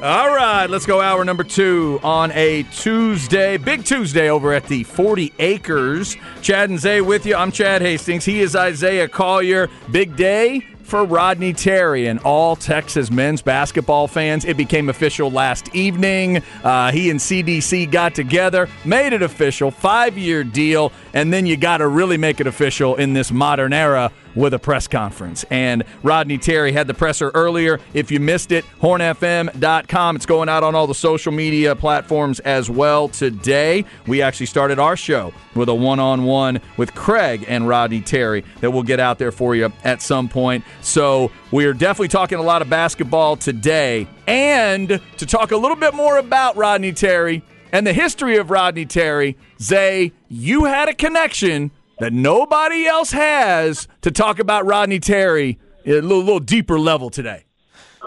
[0.00, 4.84] All right, let's go hour number two on a Tuesday, big Tuesday over at the
[4.84, 6.16] 40 Acres.
[6.40, 7.34] Chad and Zay with you.
[7.34, 8.24] I'm Chad Hastings.
[8.24, 9.68] He is Isaiah Collier.
[9.90, 14.44] Big day for Rodney Terry and all Texas men's basketball fans.
[14.44, 16.44] It became official last evening.
[16.62, 21.56] Uh, he and CDC got together, made it official, five year deal, and then you
[21.56, 25.44] got to really make it official in this modern era with a press conference.
[25.50, 27.80] And Rodney Terry had the presser earlier.
[27.94, 30.16] If you missed it, hornfm.com.
[30.16, 33.84] It's going out on all the social media platforms as well today.
[34.06, 38.44] We actually started our show with a one on one with Craig and Rodney Terry
[38.60, 40.64] that we'll get out there for you at some point.
[40.80, 44.06] So we are definitely talking a lot of basketball today.
[44.26, 48.86] And to talk a little bit more about Rodney Terry and the history of Rodney
[48.86, 55.58] Terry, Zay, you had a connection that nobody else has to talk about Rodney Terry
[55.84, 57.44] at a little, little deeper level today.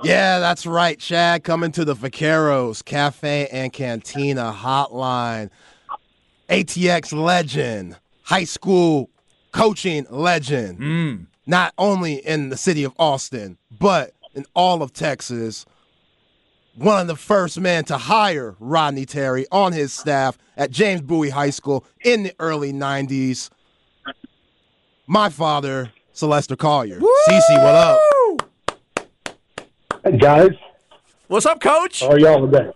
[0.04, 1.44] Yeah, that's right, Chad.
[1.44, 5.50] Coming to the Vaqueros Cafe and Cantina Hotline.
[6.50, 9.10] ATX legend, high school
[9.52, 10.80] coaching legend.
[10.80, 11.26] Mm.
[11.46, 15.66] Not only in the city of Austin, but in all of Texas.
[16.76, 21.30] One of the first men to hire Rodney Terry on his staff at James Bowie
[21.30, 23.50] High School in the early 90s
[25.12, 26.98] my father, Celeste Collier.
[27.28, 28.00] Cece, what up?
[30.06, 30.52] Hey guys,
[31.28, 32.00] what's up, Coach?
[32.00, 32.72] How are y'all today?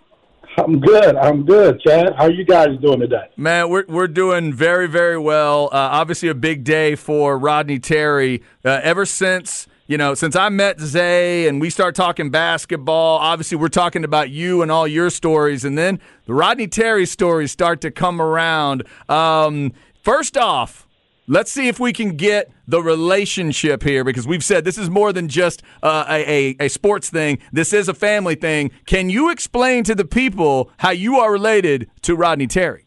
[0.57, 1.16] I'm good.
[1.16, 2.13] I'm good, Chad.
[2.18, 3.29] How are you guys doing today?
[3.38, 5.68] Man, we're we're doing very very well.
[5.68, 8.44] Uh, obviously, a big day for Rodney Terry.
[8.66, 13.57] Uh, ever since you know, since I met Zay and we start talking basketball, obviously
[13.57, 17.79] we're talking about you and all your stories, and then the Rodney Terry stories start
[17.79, 18.84] to come around.
[19.07, 19.72] Um,
[20.03, 20.84] first off,
[21.28, 25.12] Let's see if we can get the relationship here because we've said this is more
[25.12, 27.40] than just uh, a, a, a, sports thing.
[27.52, 28.69] This is a family thing.
[28.86, 32.85] Can you explain to the people how you are related to Rodney Terry?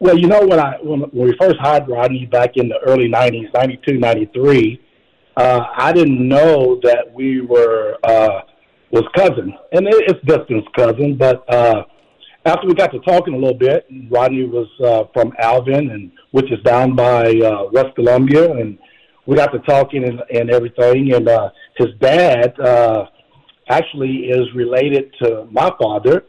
[0.00, 3.52] Well, you know, when, I, when, we first hired Rodney back in the early 90s,
[3.54, 4.80] 92, 93,
[5.38, 8.40] uh, I didn't know that we were uh,
[8.90, 9.54] was cousins.
[9.72, 11.84] And it's distance cousin, but uh,
[12.44, 16.50] after we got to talking a little bit, Rodney was uh, from Alvin, and which
[16.50, 18.78] is down by uh, West Columbia, and
[19.26, 21.12] we got to talking and, and everything.
[21.12, 23.06] And uh, his dad uh,
[23.68, 26.24] actually is related to my father,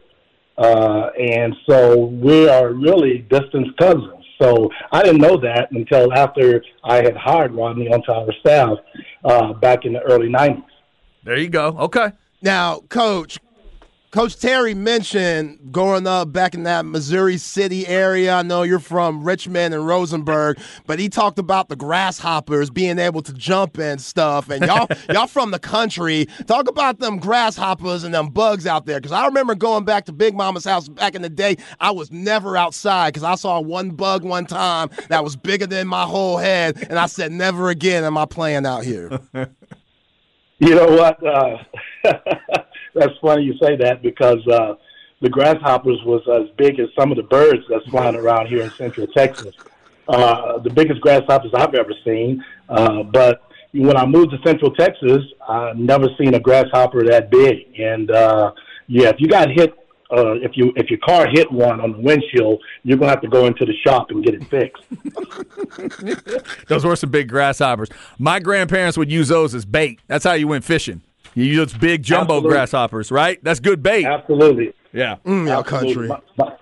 [0.57, 4.25] uh, and so we are really distant cousins.
[4.41, 8.77] So I didn't know that until after I had hired Rodney onto our staff
[9.23, 10.63] uh, back in the early '90s.
[11.23, 11.67] There you go.
[11.79, 12.11] Okay.
[12.41, 13.37] Now, Coach,
[14.11, 18.33] Coach Terry mentioned growing up back in that Missouri City area.
[18.33, 23.21] I know you're from Richmond and Rosenberg, but he talked about the grasshoppers being able
[23.21, 24.49] to jump and stuff.
[24.49, 28.99] And y'all, y'all from the country, talk about them grasshoppers and them bugs out there.
[28.99, 31.55] Because I remember going back to Big Mama's house back in the day.
[31.79, 35.87] I was never outside because I saw one bug one time that was bigger than
[35.87, 39.21] my whole head, and I said, "Never again am I playing out here."
[40.59, 41.25] you know what?
[41.25, 41.63] Uh,
[42.93, 44.75] that's funny you say that because uh,
[45.21, 48.71] the grasshoppers was as big as some of the birds that's flying around here in
[48.71, 49.55] Central Texas.
[50.07, 52.43] Uh, the biggest grasshoppers I've ever seen.
[52.67, 53.43] Uh, but
[53.73, 57.79] when I moved to Central Texas, I never seen a grasshopper that big.
[57.79, 58.51] And uh,
[58.87, 59.73] yeah, if you got hit,
[60.11, 63.29] uh, if you if your car hit one on the windshield, you're gonna have to
[63.29, 64.83] go into the shop and get it fixed.
[66.67, 67.89] those were some big grasshoppers.
[68.17, 70.01] My grandparents would use those as bait.
[70.07, 71.01] That's how you went fishing.
[71.33, 72.49] You use big jumbo Absolutely.
[72.49, 73.43] grasshoppers, right?
[73.43, 74.05] That's good bait.
[74.05, 74.73] Absolutely.
[74.93, 75.17] Yeah.
[75.25, 76.07] Mm, our country.
[76.07, 76.57] My, my,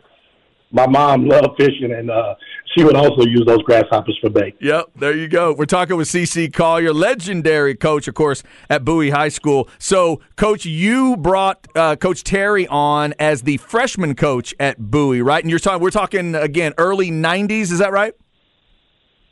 [0.72, 2.36] my, mom loved fishing, and uh,
[2.76, 4.56] she would also use those grasshoppers for bait.
[4.62, 5.54] Yep, there you go.
[5.54, 9.68] We're talking with CC Collier, legendary coach, of course, at Bowie High School.
[9.80, 15.44] So, Coach, you brought uh, Coach Terry on as the freshman coach at Bowie, right?
[15.44, 17.72] And you're talking, we're talking again, early '90s.
[17.72, 18.14] Is that right?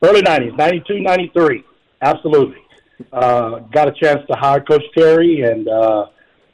[0.03, 1.63] Early '90s, '92, '93.
[2.01, 2.57] Absolutely.
[3.11, 6.05] Uh, got a chance to hire Coach Terry, and uh,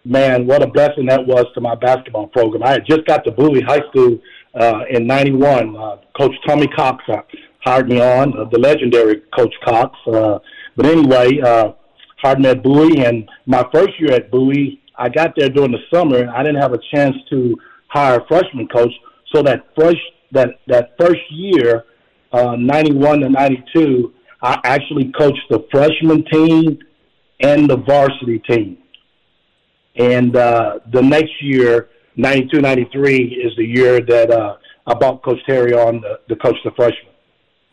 [0.06, 2.64] man, what a blessing that was to my basketball program.
[2.64, 4.20] I had just got to Bowie High School
[4.60, 5.76] uh, in '91.
[5.76, 7.22] Uh, Coach Tommy Cox uh,
[7.64, 9.98] hired me on, uh, the legendary Coach Cox.
[10.08, 10.40] Uh,
[10.76, 11.74] but anyway, uh,
[12.22, 15.80] hired me at Bowie, and my first year at Bowie, I got there during the
[15.94, 17.56] summer, and I didn't have a chance to
[17.88, 18.92] hire a freshman coach.
[19.34, 20.02] So that first
[20.32, 21.86] that that first year,
[22.32, 24.14] uh, '91 to '92,
[24.44, 26.78] I actually coached the freshman team
[27.40, 28.78] and the varsity team.
[29.96, 35.40] And uh, the next year, 92, 93, is the year that uh, I brought Coach
[35.48, 37.13] Terry on to coach the freshmen.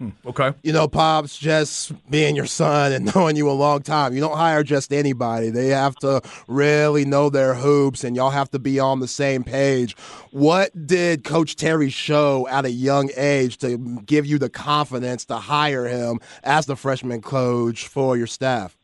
[0.01, 0.09] Hmm.
[0.25, 0.55] Okay.
[0.63, 4.37] You know, Pops, just being your son and knowing you a long time, you don't
[4.37, 5.51] hire just anybody.
[5.51, 9.45] They have to really know their hoops, and y'all have to be on the same
[9.45, 9.95] page.
[10.31, 13.77] What did Coach Terry show at a young age to
[14.07, 18.79] give you the confidence to hire him as the freshman coach for your staff?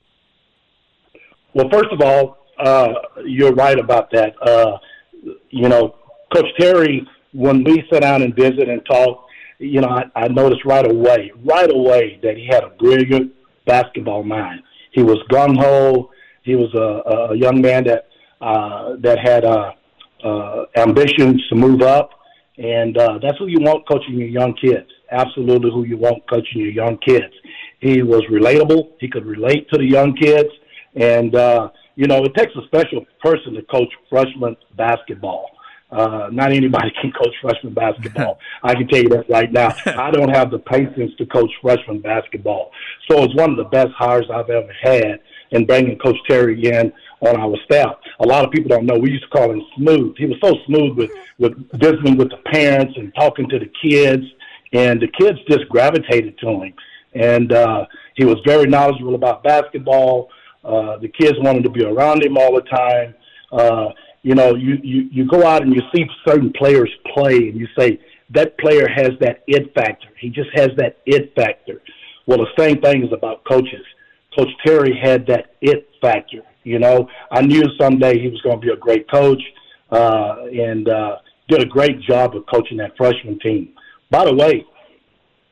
[1.54, 2.92] Well, first of all, uh,
[3.24, 4.34] you're right about that.
[4.42, 4.76] Uh,
[5.48, 5.96] you know,
[6.34, 9.25] Coach Terry, when we sit down and visit and talk,
[9.58, 13.32] you know, I, I noticed right away, right away that he had a brilliant
[13.66, 14.62] basketball mind.
[14.92, 16.10] He was gung ho.
[16.42, 18.08] He was a, a young man that
[18.40, 19.72] uh, that had uh,
[20.22, 22.10] uh, ambitions to move up,
[22.58, 24.88] and uh, that's who you want coaching your young kids.
[25.10, 27.32] Absolutely, who you want coaching your young kids.
[27.80, 28.92] He was relatable.
[29.00, 30.48] He could relate to the young kids,
[30.94, 35.50] and uh, you know, it takes a special person to coach freshman basketball.
[35.90, 38.38] Uh, not anybody can coach freshman basketball.
[38.62, 39.74] I can tell you that right now.
[39.86, 42.72] I don't have the patience to coach freshman basketball.
[43.08, 45.20] So it's one of the best hires I've ever had
[45.52, 47.96] in bringing Coach Terry in on our staff.
[48.20, 48.98] A lot of people don't know.
[48.98, 50.16] We used to call him smooth.
[50.18, 54.24] He was so smooth with, with visiting with the parents and talking to the kids,
[54.72, 56.74] and the kids just gravitated to him.
[57.14, 60.30] And uh, he was very knowledgeable about basketball.
[60.64, 63.14] Uh, the kids wanted to be around him all the time.
[63.52, 63.90] Uh,
[64.26, 67.68] you know, you, you, you go out and you see certain players play and you
[67.78, 68.00] say,
[68.30, 70.08] that player has that it factor.
[70.20, 71.80] He just has that it factor.
[72.26, 73.84] Well, the same thing is about coaches.
[74.36, 76.42] Coach Terry had that it factor.
[76.64, 79.40] You know, I knew someday he was going to be a great coach
[79.92, 83.74] uh, and uh, did a great job of coaching that freshman team.
[84.10, 84.66] By the way,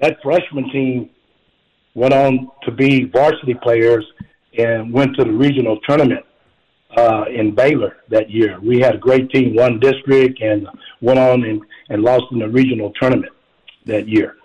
[0.00, 1.10] that freshman team
[1.94, 4.04] went on to be varsity players
[4.58, 6.26] and went to the regional tournament
[6.96, 8.58] uh, in Baylor that year.
[8.60, 10.66] We had a great team, won district, and
[11.00, 13.32] went on and, and lost in the regional tournament
[13.86, 14.36] that year.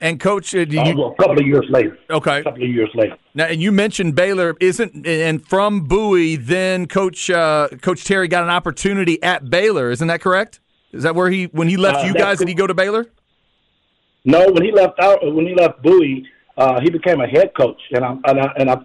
[0.00, 1.96] And coach, uh, you, uh, a couple of years later.
[2.10, 3.16] Okay, a couple of years later.
[3.34, 8.42] Now, and you mentioned Baylor isn't, and from Bowie, then Coach uh, Coach Terry got
[8.42, 9.90] an opportunity at Baylor.
[9.90, 10.60] Isn't that correct?
[10.92, 12.38] Is that where he when he left uh, you guys?
[12.38, 13.06] Did he go to Baylor?
[14.26, 16.26] No, when he left out, when he left Bowie,
[16.58, 18.76] uh, he became a head coach, and I and I, and I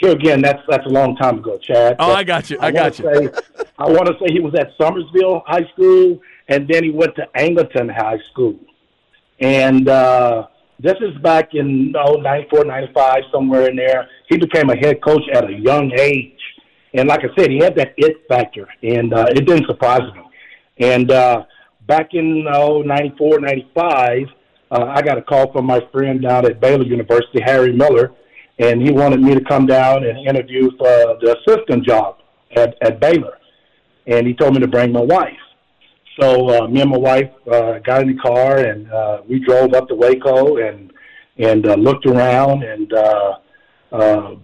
[0.00, 1.96] here again, that's that's a long time ago, Chad.
[1.98, 2.58] Oh, I got you.
[2.60, 3.04] I, I got you.
[3.04, 7.14] Say, I want to say he was at Somersville High School, and then he went
[7.16, 8.58] to Angleton High School,
[9.40, 10.46] and uh,
[10.78, 14.08] this is back in oh, 94, 95, somewhere in there.
[14.28, 16.40] He became a head coach at a young age,
[16.94, 20.22] and like I said, he had that it factor, and uh, it didn't surprise me.
[20.78, 21.44] And uh,
[21.86, 24.26] back in oh, 94, 95,
[24.70, 28.12] uh, I got a call from my friend down at Baylor University, Harry Miller
[28.58, 32.18] and he wanted me to come down and interview for the assistant job
[32.56, 33.38] at, at Baylor.
[34.06, 35.36] And he told me to bring my wife.
[36.18, 39.74] So uh, me and my wife uh, got in the car and uh, we drove
[39.74, 40.92] up to Waco and
[41.38, 42.62] and uh, looked around.
[42.62, 43.38] And uh,
[43.92, 44.34] uh,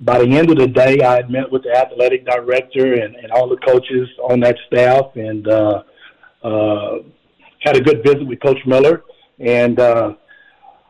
[0.00, 3.32] by the end of the day, I had met with the athletic director and, and
[3.32, 5.82] all the coaches on that staff and uh,
[6.44, 6.98] uh,
[7.60, 9.02] had a good visit with Coach Miller.
[9.40, 10.14] And uh,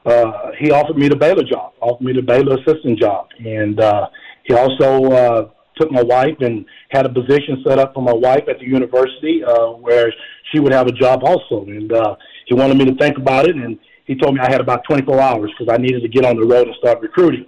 [0.07, 4.09] uh, he offered me the Baylor job, offered me the Baylor assistant job, and uh,
[4.45, 8.45] he also uh, took my wife and had a position set up for my wife
[8.49, 10.13] at the university uh, where
[10.53, 11.65] she would have a job also.
[11.67, 14.61] And uh, he wanted me to think about it, and he told me I had
[14.61, 17.47] about 24 hours because I needed to get on the road and start recruiting.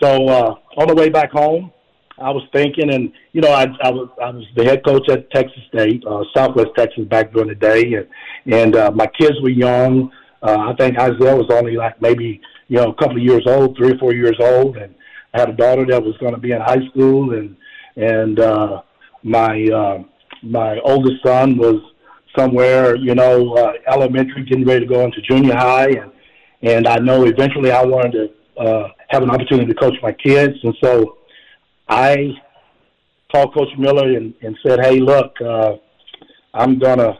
[0.00, 1.72] So uh, on the way back home,
[2.18, 5.30] I was thinking, and you know, I, I was I was the head coach at
[5.30, 8.06] Texas State, uh, Southwest Texas back during the day, and
[8.54, 10.10] and uh, my kids were young.
[10.42, 13.76] Uh, I think Isaiah was only like maybe you know a couple of years old,
[13.76, 14.94] three or four years old, and
[15.34, 17.56] I had a daughter that was going to be in high school, and
[17.96, 18.82] and uh,
[19.22, 20.02] my uh,
[20.42, 21.76] my oldest son was
[22.36, 26.12] somewhere you know uh, elementary, getting ready to go into junior high, and
[26.62, 30.54] and I know eventually I wanted to uh, have an opportunity to coach my kids,
[30.64, 31.18] and so
[31.88, 32.32] I
[33.30, 35.74] called Coach Miller and, and said, "Hey, look, uh,
[36.52, 37.18] I'm gonna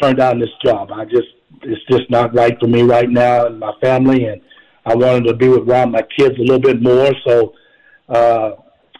[0.00, 0.92] turn down this job.
[0.92, 1.28] I just
[1.62, 4.40] it's just not right for me right now and my family, and
[4.86, 7.12] I wanted to be with around my kids a little bit more.
[7.26, 7.54] So
[8.08, 8.52] uh,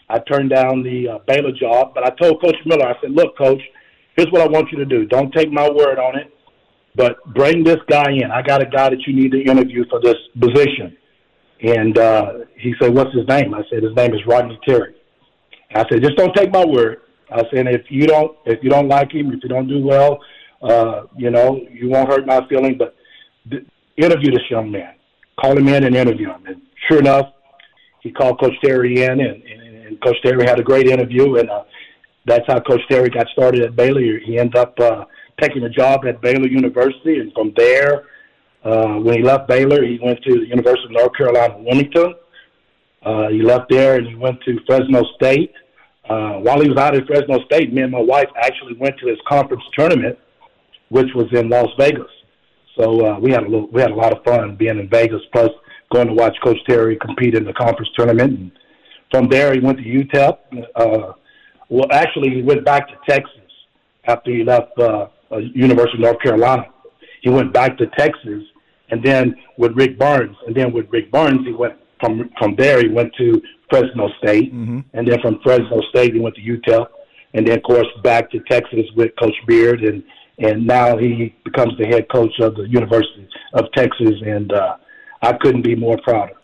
[0.08, 1.94] I turned down the uh, Baylor job.
[1.94, 3.62] But I told Coach Miller, I said, "Look, Coach,
[4.16, 5.06] here's what I want you to do.
[5.06, 6.32] Don't take my word on it,
[6.96, 8.30] but bring this guy in.
[8.30, 10.96] I got a guy that you need to interview for this position."
[11.62, 14.94] And uh, he said, "What's his name?" I said, "His name is Rodney Terry."
[15.74, 18.88] I said, "Just don't take my word." I said, "If you don't, if you don't
[18.88, 20.18] like him, if you don't do well,
[20.62, 22.94] uh, you know, you won't hurt my feeling, but
[23.50, 24.94] th- interview this young man.
[25.40, 27.32] Call him in and interview him." And sure enough,
[28.00, 31.50] he called Coach Terry in, and, and, and Coach Terry had a great interview, and
[31.50, 31.64] uh,
[32.26, 34.18] that's how Coach Terry got started at Baylor.
[34.18, 35.04] He ended up uh,
[35.40, 38.04] taking a job at Baylor University, and from there
[38.64, 42.14] uh, when he left Baylor, he went to the University of North Carolina, Wilmington.
[43.02, 45.52] Uh, he left there and he went to Fresno State.
[46.08, 49.06] Uh, while he was out at Fresno State, me and my wife actually went to
[49.06, 50.18] his conference tournament,
[50.90, 52.10] which was in Las Vegas.
[52.78, 55.22] So uh, we had a little, we had a lot of fun being in Vegas,
[55.32, 55.50] plus
[55.92, 58.38] going to watch Coach Terry compete in the conference tournament.
[58.38, 58.52] And
[59.10, 60.38] from there, he went to UTEP.
[60.76, 61.12] Uh,
[61.68, 63.34] well, actually, he went back to Texas
[64.04, 66.66] after he left uh, uh, University of North Carolina.
[67.22, 68.42] He went back to Texas,
[68.90, 72.80] and then with Rick Barnes, and then with Rick Barnes, he went from from there.
[72.80, 74.80] He went to Fresno State, mm-hmm.
[74.94, 76.86] and then from Fresno State, he went to UTEP,
[77.34, 80.02] and then of course back to Texas with Coach Beard, and
[80.40, 84.76] and now he becomes the head coach of the University of Texas, and uh,
[85.22, 86.34] I couldn't be more prouder.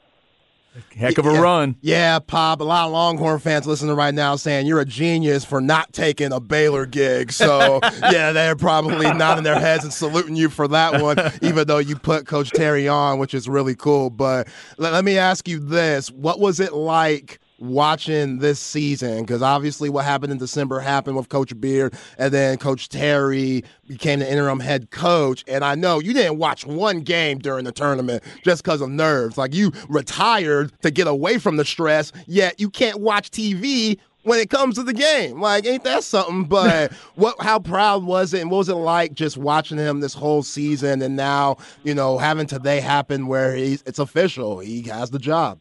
[0.95, 1.77] Heck of a yeah, run.
[1.81, 2.61] Yeah, Pop.
[2.61, 6.33] A lot of Longhorn fans listening right now saying you're a genius for not taking
[6.33, 7.33] a Baylor gig.
[7.33, 11.79] So, yeah, they're probably nodding their heads and saluting you for that one, even though
[11.79, 14.11] you put Coach Terry on, which is really cool.
[14.11, 17.41] But let, let me ask you this What was it like?
[17.59, 22.59] Watching this season because obviously what happened in December happened with Coach Beard and then
[22.59, 25.45] Coach Terry became the interim head coach.
[25.49, 29.39] And I know you didn't watch one game during the tournament just because of nerves.
[29.39, 34.41] Like you retired to get away from the stress, yet you can't watch TV when
[34.41, 35.41] it comes to the game.
[35.41, 36.45] Like, ain't that something?
[36.57, 40.15] But what how proud was it and what was it like just watching him this
[40.15, 44.59] whole season and now, you know, having today happen where he's it's official.
[44.59, 45.61] He has the job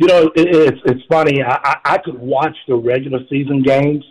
[0.00, 1.42] you know, it, it's it's funny.
[1.42, 4.02] I, I, could watch the regular season games.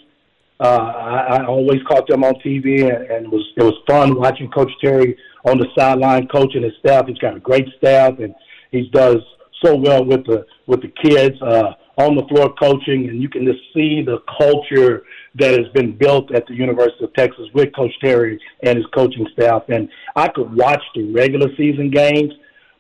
[0.60, 4.52] Uh, I, I always caught them on TV, and, and was it was fun watching
[4.52, 7.08] Coach Terry on the sideline coaching his staff.
[7.08, 8.36] He's got a great staff, and
[8.72, 9.18] he does
[9.64, 13.44] so well with the with the kids uh, on the floor coaching, and you can
[13.44, 15.06] just see the culture
[15.40, 19.28] that has been built at the University of Texas with Coach Terry and his coaching
[19.34, 19.64] staff.
[19.70, 22.32] And I could watch the regular season games,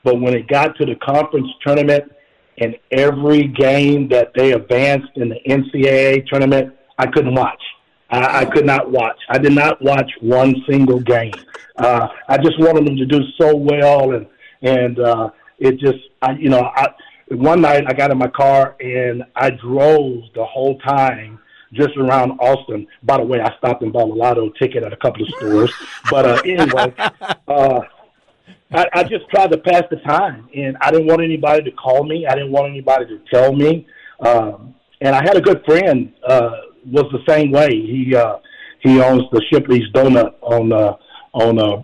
[0.03, 2.11] but when it got to the conference tournament
[2.59, 7.61] and every game that they advanced in the NCAA tournament, I couldn't watch.
[8.09, 9.17] I, I could not watch.
[9.29, 11.33] I did not watch one single game.
[11.77, 14.25] Uh, I just wanted them to do so well, and
[14.61, 16.87] and uh, it just, I, you know, I
[17.29, 21.39] one night I got in my car and I drove the whole time
[21.73, 22.87] just around Austin.
[23.03, 25.71] By the way, I stopped and bought a lotto ticket at a couple of stores.
[26.09, 26.93] but uh, anyway,
[27.47, 27.81] uh,
[28.71, 32.03] I, I just tried to pass the time, and I didn't want anybody to call
[32.03, 32.25] me.
[32.27, 33.87] I didn't want anybody to tell me.
[34.19, 36.51] Um, and I had a good friend uh,
[36.85, 37.69] was the same way.
[37.69, 38.37] He uh,
[38.81, 40.95] he owns the Shipley's Donut on uh,
[41.33, 41.81] on uh,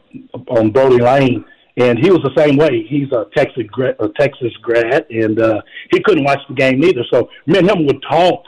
[0.50, 1.44] on Brodie Lane,
[1.78, 2.86] and he was the same way.
[2.88, 3.64] He's a Texas
[4.00, 5.62] a Texas grad, and uh,
[5.92, 7.04] he couldn't watch the game either.
[7.12, 8.44] So me and him would talk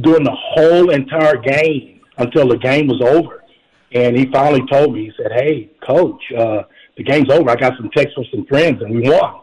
[0.00, 3.42] during the whole entire game until the game was over.
[3.92, 6.64] And he finally told me, he said, "Hey, coach." Uh,
[6.96, 7.50] the game's over.
[7.50, 9.40] I got some texts from some friends, and we won.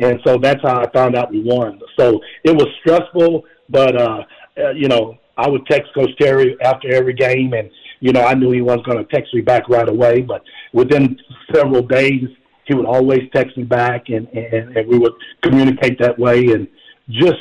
[0.00, 1.80] And so that's how I found out we won.
[1.98, 4.22] So it was stressful, but uh,
[4.58, 8.34] uh, you know, I would text Coach Terry after every game, and you know, I
[8.34, 10.20] knew he wasn't going to text me back right away.
[10.22, 10.42] But
[10.72, 11.18] within
[11.54, 12.24] several days,
[12.64, 16.46] he would always text me back, and and, and we would communicate that way.
[16.46, 16.66] And
[17.08, 17.40] just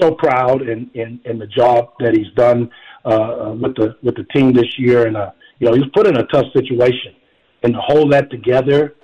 [0.00, 2.70] so proud in in, in the job that he's done
[3.04, 6.16] uh, with the with the team this year, and uh, you know, he's put in
[6.16, 7.14] a tough situation
[7.64, 8.94] and to hold that together,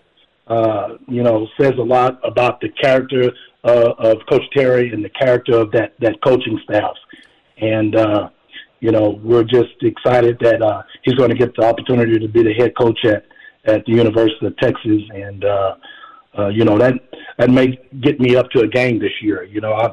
[0.46, 3.32] uh, you know, says a lot about the character
[3.64, 6.94] uh, of Coach Terry and the character of that that coaching staff.
[7.58, 8.30] And uh,
[8.80, 12.42] you know, we're just excited that uh, he's going to get the opportunity to be
[12.42, 13.24] the head coach at
[13.66, 15.74] at the University of Texas, and uh,
[16.38, 16.94] uh, you know that
[17.38, 19.44] that may get me up to a game this year.
[19.44, 19.86] You know, I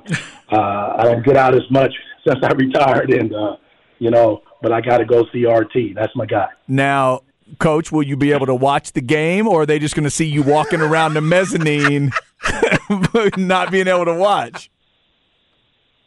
[0.55, 1.93] uh, I don't get out as much
[2.25, 3.55] since I retired, and uh,
[3.99, 5.95] you know, but I got to go see RT.
[5.95, 6.47] That's my guy.
[6.67, 7.21] Now,
[7.59, 10.09] Coach, will you be able to watch the game, or are they just going to
[10.11, 12.11] see you walking around the mezzanine,
[13.37, 14.69] not being able to watch?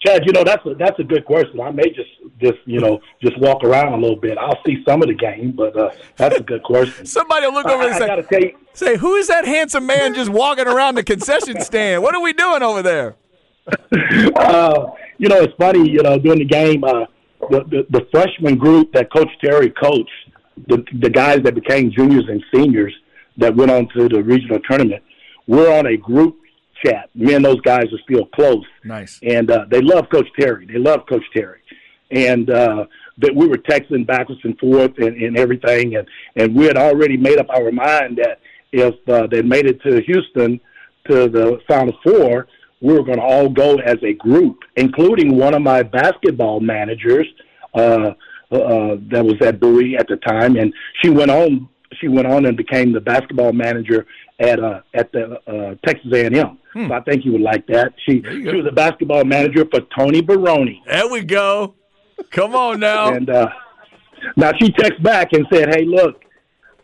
[0.00, 1.60] Chad, you know that's a that's a good question.
[1.60, 2.08] I may just
[2.40, 4.38] just you know just walk around a little bit.
[4.38, 7.04] I'll see some of the game, but uh, that's a good question.
[7.04, 10.30] Somebody will look over and I, say, you, "Say, who is that handsome man just
[10.30, 12.02] walking around the concession stand?
[12.02, 13.16] What are we doing over there?"
[14.36, 14.86] uh,
[15.18, 15.90] you know, it's funny.
[15.90, 17.04] You know, during the game, uh,
[17.50, 20.10] the, the the freshman group that Coach Terry coached,
[20.68, 22.94] the the guys that became juniors and seniors
[23.36, 25.02] that went on to the regional tournament,
[25.46, 26.36] we're on a group
[26.84, 27.10] chat.
[27.14, 28.64] Me and those guys are still close.
[28.84, 29.20] Nice.
[29.22, 30.66] And uh, they love Coach Terry.
[30.66, 31.60] They love Coach Terry.
[32.10, 32.86] And uh,
[33.18, 37.16] that we were texting backwards and forth and, and everything, and and we had already
[37.16, 38.40] made up our mind that
[38.72, 40.60] if uh, they made it to Houston
[41.08, 42.48] to the Final Four,
[42.80, 47.26] we were going to all go as a group, including one of my basketball managers
[47.74, 48.12] uh,
[48.50, 51.68] uh, that was at Bowie at the time, and she went on.
[52.00, 54.06] She went on and became the basketball manager
[54.38, 56.58] at uh, at the uh, Texas A&M.
[56.72, 56.88] Hmm.
[56.88, 57.92] So I think you would like that.
[58.06, 60.80] She she was a basketball manager for Tony Barone.
[60.86, 61.74] There we go.
[62.30, 63.12] Come on now.
[63.12, 63.48] and uh,
[64.36, 66.22] now she texted back and said, "Hey, look,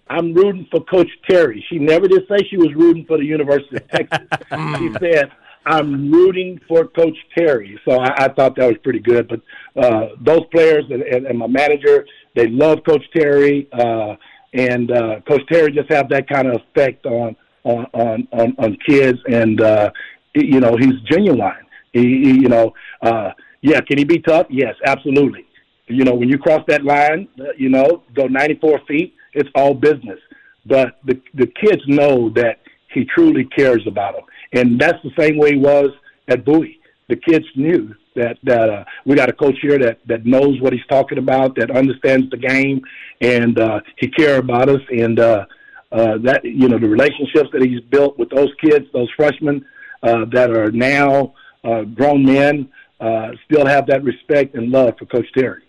[0.09, 3.77] I'm rooting for Coach Terry." She never did say she was rooting for the University
[3.77, 4.19] of Texas.
[4.79, 5.33] she said,
[5.67, 9.29] "I'm rooting for Coach Terry." So I, I thought that was pretty good.
[9.29, 9.41] But
[9.83, 14.15] uh, those players and, and, and my manager, they love Coach Terry, uh,
[14.55, 18.77] and uh, Coach Terry just have that kind of effect on on on on, on
[18.87, 19.91] kids, and uh,
[20.35, 21.67] you know he's genuine.
[21.93, 22.73] He, he you know.
[23.03, 23.33] Uh,
[23.63, 24.47] yeah, can he be tough?
[24.49, 25.45] Yes, absolutely.
[25.89, 29.75] You know, when you cross that line, uh, you know, go 94 feet, it's all
[29.75, 30.21] business.
[30.65, 32.59] But the the kids know that
[32.93, 35.91] he truly cares about them, and that's the same way he was
[36.29, 36.81] at Bowie.
[37.09, 40.73] The kids knew that that uh, we got a coach here that that knows what
[40.73, 42.81] he's talking about, that understands the game,
[43.21, 44.81] and uh, he cares about us.
[44.91, 45.47] And uh,
[45.93, 49.65] uh, that you know the relationships that he's built with those kids, those freshmen
[50.03, 51.35] uh, that are now
[51.65, 52.69] uh, grown men
[53.01, 55.63] uh, still have that respect and love for Coach Terry.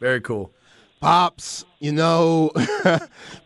[0.00, 0.50] Very cool.
[1.00, 2.50] Pops, you know,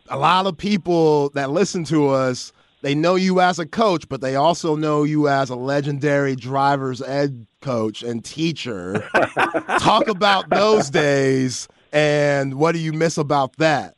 [0.08, 2.52] a lot of people that listen to us,
[2.82, 7.00] they know you as a coach, but they also know you as a legendary driver's
[7.00, 9.08] ed coach and teacher.
[9.78, 13.96] Talk about those days and what do you miss about that?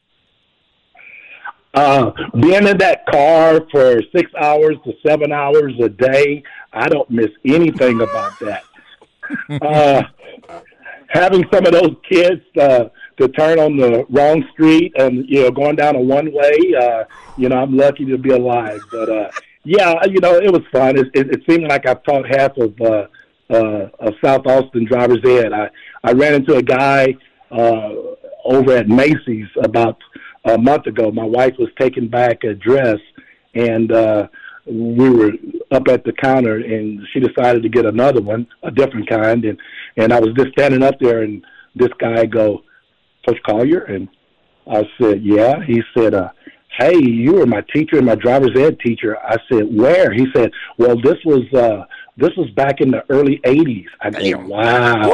[1.72, 6.42] Uh, being in that car for six hours to seven hours a day,
[6.72, 8.64] I don't miss anything about that
[9.62, 10.02] uh,
[11.08, 12.84] having some of those kids uh,
[13.18, 17.04] to turn on the wrong street and you know going down a one way, uh,
[17.36, 18.80] you know, I'm lucky to be alive.
[18.90, 19.30] But uh,
[19.64, 20.98] yeah, you know, it was fun.
[20.98, 23.06] It, it, it seemed like I've taught half of uh,
[23.50, 25.52] uh, of South Austin driver's ed.
[25.52, 25.70] I
[26.02, 27.14] I ran into a guy
[27.50, 27.90] uh,
[28.44, 29.98] over at Macy's about
[30.44, 31.10] a month ago.
[31.10, 32.98] My wife was taking back a dress
[33.54, 33.92] and.
[33.92, 34.28] uh
[34.66, 35.32] we were
[35.72, 39.58] up at the counter and she decided to get another one, a different kind, and
[39.98, 42.62] and I was just standing up there and this guy go,
[43.26, 44.08] Coach Collier, and
[44.70, 45.62] I said, yeah.
[45.64, 46.30] He said, uh,
[46.78, 49.18] hey, you were my teacher and my driver's ed teacher.
[49.18, 50.12] I said, where?
[50.12, 51.84] He said, well, this was uh,
[52.16, 53.86] this was back in the early '80s.
[54.00, 55.10] I go, wow.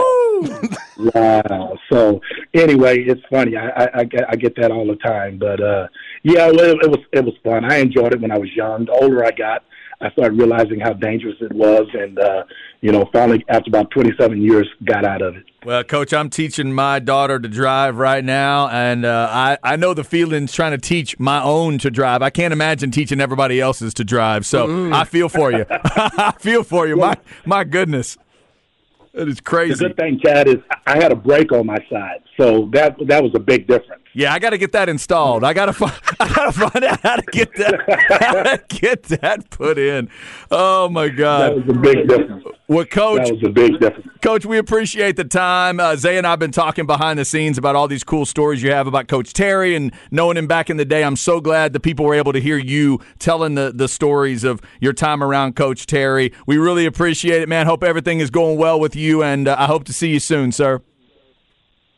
[1.15, 1.79] wow.
[1.91, 2.21] So
[2.55, 3.57] anyway, it's funny.
[3.57, 5.89] I, I, I get I get that all the time, but uh,
[6.23, 7.71] yeah, it, it was it was fun.
[7.71, 8.85] I enjoyed it when I was young.
[8.85, 9.65] The older I got,
[10.03, 12.45] I started realizing how dangerous it was, and uh,
[12.81, 15.45] you know, finally after about 27 years, got out of it.
[15.65, 19.93] Well, Coach, I'm teaching my daughter to drive right now, and uh, I I know
[19.93, 22.23] the feelings trying to teach my own to drive.
[22.23, 24.47] I can't imagine teaching everybody else's to drive.
[24.47, 24.95] So mm.
[24.95, 25.67] I feel for you.
[25.85, 26.97] I feel for you.
[26.97, 28.17] My my goodness.
[29.13, 29.75] That is crazy.
[29.75, 33.23] The good thing, Chad, is I had a break on my side, so that that
[33.23, 34.03] was a big difference.
[34.13, 35.45] Yeah, I got to get that installed.
[35.45, 35.93] I got to find.
[36.21, 38.65] I got to find out how to get that.
[38.69, 40.11] get that put in.
[40.51, 42.45] Oh my God, that was a big difference.
[42.67, 44.07] Well, Coach, that was a big difference.
[44.21, 45.81] Coach, we appreciate the time.
[45.81, 48.71] Uh, Zay and I've been talking behind the scenes about all these cool stories you
[48.73, 51.05] have about Coach Terry and knowing him back in the day.
[51.05, 54.61] I'm so glad the people were able to hear you telling the the stories of
[54.81, 56.33] your time around Coach Terry.
[56.47, 57.67] We really appreciate it, man.
[57.67, 60.51] Hope everything is going well with you, and uh, I hope to see you soon,
[60.51, 60.83] sir.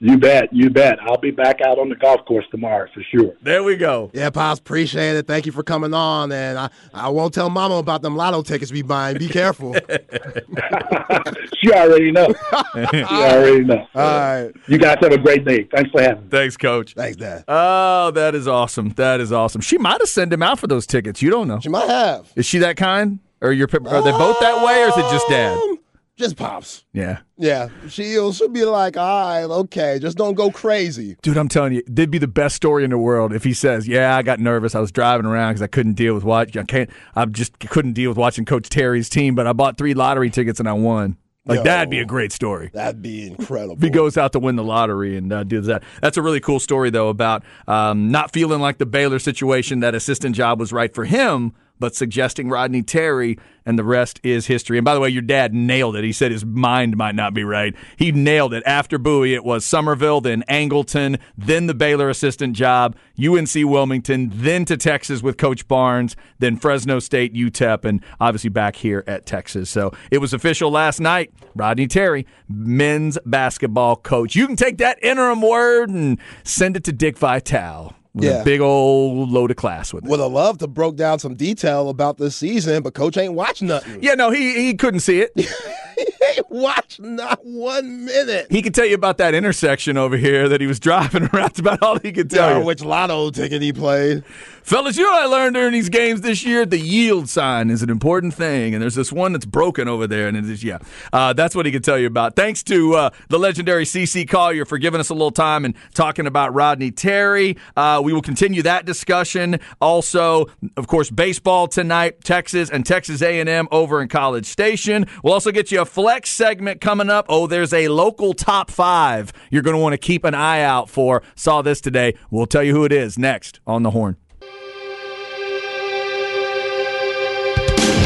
[0.04, 0.98] You bet, you bet.
[1.00, 3.34] I'll be back out on the golf course tomorrow for sure.
[3.40, 4.10] There we go.
[4.12, 5.28] Yeah, Pops, appreciate it.
[5.28, 6.32] Thank you for coming on.
[6.32, 9.16] And I, I won't tell Mama about them lotto tickets we buying.
[9.16, 9.76] Be careful.
[11.62, 12.34] she already know.
[12.74, 13.86] she already know.
[13.94, 14.50] All right.
[14.66, 15.68] You guys have a great day.
[15.72, 16.30] Thanks for having me.
[16.30, 16.94] Thanks, Coach.
[16.94, 17.44] Thanks, Dad.
[17.46, 18.88] Oh, that is awesome.
[18.96, 19.60] That is awesome.
[19.60, 21.22] She might have sent him out for those tickets.
[21.22, 21.60] You don't know.
[21.60, 22.32] She might have.
[22.34, 23.20] Is she that kind?
[23.40, 25.56] Or you're, are they both that way, or is it just Dad?
[25.56, 25.78] Um,
[26.22, 26.84] just pops.
[26.92, 27.18] Yeah.
[27.36, 27.68] Yeah.
[27.88, 31.16] She'll she'll be like, all right, okay, just don't go crazy.
[31.22, 33.86] Dude, I'm telling you, that'd be the best story in the world if he says,
[33.86, 34.74] "Yeah, I got nervous.
[34.74, 36.90] I was driving around because I couldn't deal with what I can't.
[37.14, 40.60] I just couldn't deal with watching Coach Terry's team, but I bought three lottery tickets
[40.60, 42.70] and I won." Like Yo, that'd be a great story.
[42.72, 43.74] That'd be incredible.
[43.74, 45.82] If he goes out to win the lottery and uh, does that.
[46.00, 49.92] That's a really cool story though about um, not feeling like the Baylor situation that
[49.92, 54.78] assistant job was right for him, but suggesting Rodney Terry, and the rest is history.
[54.78, 56.04] And by the way, your dad nailed it.
[56.04, 57.74] He said his mind might not be right.
[57.96, 58.62] He nailed it.
[58.64, 64.64] After Bowie, it was Somerville, then Angleton, then the Baylor assistant job, UNC Wilmington, then
[64.66, 69.68] to Texas with Coach Barnes, then Fresno State, UTEP, and obviously back here at Texas.
[69.68, 71.32] So it was official last night.
[71.56, 74.36] Rodney Terry, men's basketball coach.
[74.36, 78.40] You can take that interim word and send it to Dick Vitale with Yeah.
[78.40, 80.10] a big old load of class with it.
[80.10, 83.68] Would have loved to broke down some detail about this season, but coach ain't watching
[83.68, 84.02] nothing.
[84.02, 85.32] Yeah, no, he he couldn't see it.
[86.34, 88.46] he watched not one minute.
[88.50, 91.42] He could tell you about that intersection over here that he was driving around.
[91.52, 92.64] That's about all he could tell Or you.
[92.64, 94.24] which lotto ticket he played.
[94.62, 96.64] Fellas, you know what I learned during these games this year?
[96.64, 100.28] The yield sign is an important thing, and there's this one that's broken over there,
[100.28, 100.78] and it is yeah,
[101.12, 102.36] uh, that's what he could tell you about.
[102.36, 106.28] Thanks to uh, the legendary CC Collier for giving us a little time and talking
[106.28, 107.56] about Rodney Terry.
[107.76, 109.58] Uh, we will continue that discussion.
[109.80, 115.06] Also, of course, baseball tonight, Texas and Texas A&M over in College Station.
[115.24, 117.26] We'll also get you a flex segment coming up.
[117.28, 120.88] Oh, there's a local top five you're going to want to keep an eye out
[120.88, 121.22] for.
[121.34, 122.14] Saw this today.
[122.30, 124.16] We'll tell you who it is next on the horn.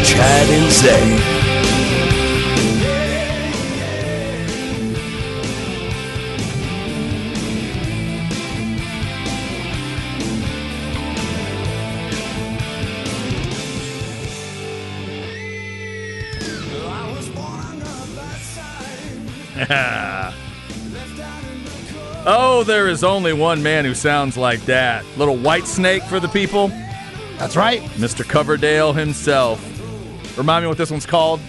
[0.02, 1.45] Chad and Zay.
[22.28, 25.04] Oh, there is only one man who sounds like that.
[25.16, 26.72] Little white snake for the people,
[27.38, 27.80] That's right.
[27.92, 28.28] Mr.
[28.28, 29.62] Coverdale himself.
[30.36, 31.40] Remind me what this one's called?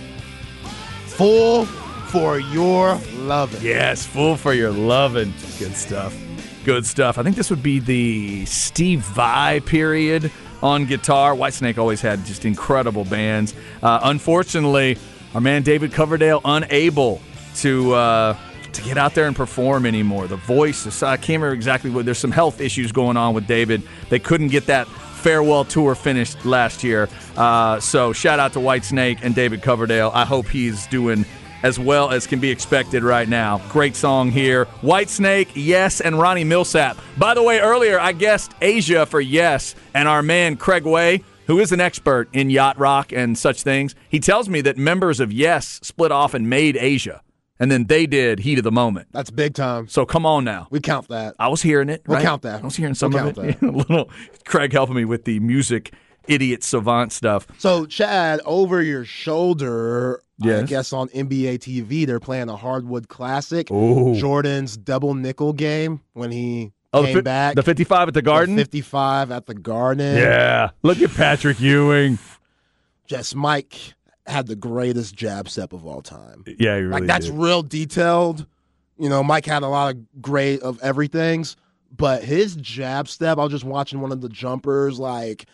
[1.07, 3.59] Full for your loving.
[3.63, 5.33] Yes, Fool for Your Lovin'.
[5.57, 6.15] Good stuff.
[6.63, 7.17] Good stuff.
[7.17, 11.33] I think this would be the Steve Vai period on guitar.
[11.33, 13.55] Whitesnake always had just incredible bands.
[13.81, 14.97] Uh, unfortunately,
[15.33, 17.19] our man David Coverdale unable
[17.61, 18.37] to uh,
[18.73, 20.27] to get out there and perform anymore.
[20.27, 22.05] The voice, the- I can't remember exactly what.
[22.05, 23.81] There's some health issues going on with David.
[24.09, 27.09] They couldn't get that farewell tour finished last year.
[27.35, 30.11] Uh, so shout out to Whitesnake and David Coverdale.
[30.13, 31.25] I hope he's doing
[31.63, 33.57] as well as can be expected right now.
[33.69, 34.65] Great song here.
[34.83, 36.97] Whitesnake, Yes, and Ronnie Milsap.
[37.17, 41.59] By the way, earlier I guessed Asia for Yes, and our man Craig Way, who
[41.59, 45.33] is an expert in yacht rock and such things, he tells me that members of
[45.33, 47.21] Yes split off and made Asia,
[47.59, 49.07] and then they did Heat of the Moment.
[49.11, 49.87] That's big time.
[49.87, 50.67] So come on now.
[50.69, 51.35] We count that.
[51.39, 52.03] I was hearing it.
[52.07, 52.61] We'll count that.
[52.61, 53.61] I was hearing some We'll of it.
[53.61, 54.09] a little
[54.45, 55.93] Craig helping me with the music
[56.27, 57.47] idiot savant stuff.
[57.57, 63.71] So, Chad, over your shoulder, I guess on NBA TV, they're playing a hardwood classic.
[63.71, 64.13] Ooh.
[64.15, 67.55] Jordan's double nickel game when he Oh, the, came fi- back.
[67.55, 68.55] the 55 at the The Garden?
[68.57, 70.15] 55 at the Garden.
[70.17, 70.69] Yeah.
[70.83, 72.17] Look at Patrick Ewing.
[73.07, 73.93] Just Mike
[74.27, 76.43] had the greatest jab step of all time.
[76.59, 77.35] Yeah, really like that's did.
[77.35, 78.45] real detailed.
[78.99, 81.55] You know, Mike had a lot of great of everything's,
[81.95, 85.45] but his jab step, I was just watching one of the jumpers, like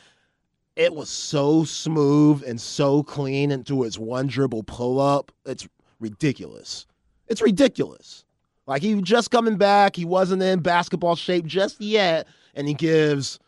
[0.76, 5.32] it was so smooth and so clean into his one dribble pull up.
[5.46, 5.68] It's
[6.00, 6.88] ridiculous.
[7.28, 8.26] It's ridiculous.
[8.66, 12.74] Like he was just coming back, he wasn't in basketball shape just yet, and he
[12.74, 13.40] gives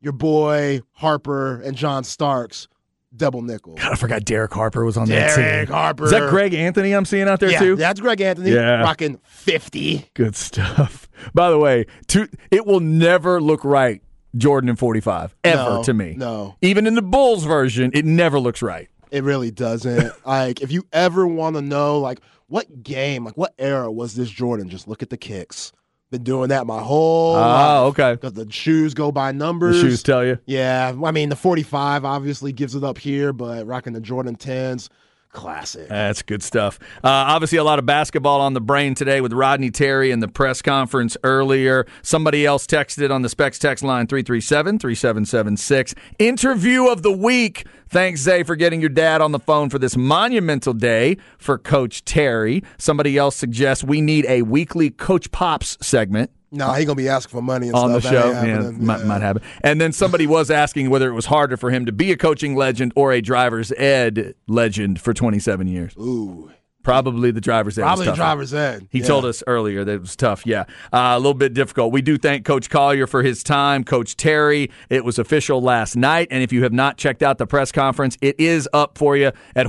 [0.00, 2.68] your boy Harper and John Starks
[3.16, 3.74] double nickel.
[3.76, 5.74] God, I forgot Derek Harper was on that Derek team.
[5.74, 6.04] Harper.
[6.04, 7.54] Is that Greg Anthony I'm seeing out there too?
[7.54, 7.76] yeah, too?
[7.76, 8.82] that's Greg Anthony Yeah.
[8.82, 10.10] rocking 50.
[10.14, 11.08] Good stuff.
[11.34, 14.02] By the way, to, it will never look right,
[14.36, 16.14] Jordan in 45, ever No, to me.
[16.16, 16.56] no.
[16.62, 18.88] Even in the Bulls version, it never looks right.
[19.10, 20.12] It really doesn't.
[20.26, 24.28] like, if you ever want to know, like, what game, like, what era was this
[24.28, 24.68] Jordan?
[24.68, 25.72] Just look at the kicks.
[26.14, 28.12] Been doing that my whole Oh, okay.
[28.12, 29.82] Because the shoes go by numbers.
[29.82, 30.38] The shoes tell you.
[30.46, 34.88] Yeah, I mean, the 45 obviously gives it up here, but rocking the Jordan 10s,
[35.34, 35.88] classic.
[35.88, 36.78] That's good stuff.
[36.96, 40.28] Uh, obviously, a lot of basketball on the brain today with Rodney Terry and the
[40.28, 41.86] press conference earlier.
[42.00, 45.94] Somebody else texted on the Specs text line 337 3776.
[46.18, 47.66] Interview of the week.
[47.88, 52.04] Thanks, Zay, for getting your dad on the phone for this monumental day for Coach
[52.04, 52.62] Terry.
[52.78, 57.08] Somebody else suggests we need a weekly Coach Pops segment no, he going to be
[57.08, 58.30] asking for money and on the show.
[58.30, 58.84] Yeah, happening.
[58.86, 59.42] might, might happen.
[59.62, 62.54] And then somebody was asking whether it was harder for him to be a coaching
[62.56, 65.94] legend or a driver's ed legend for 27 years.
[65.98, 66.50] Ooh.
[66.82, 67.82] Probably the driver's ed.
[67.84, 68.16] Probably tougher.
[68.16, 68.86] driver's ed.
[68.90, 69.06] He Yeah.
[69.06, 70.44] told us earlier that it was tough.
[70.44, 71.92] Yeah, uh, a little bit difficult.
[71.94, 73.84] We do thank Coach Collier for his time.
[73.84, 76.28] Coach Terry, it was official last night.
[76.30, 79.32] And if you have not checked out the press conference, it is up for you
[79.56, 79.68] at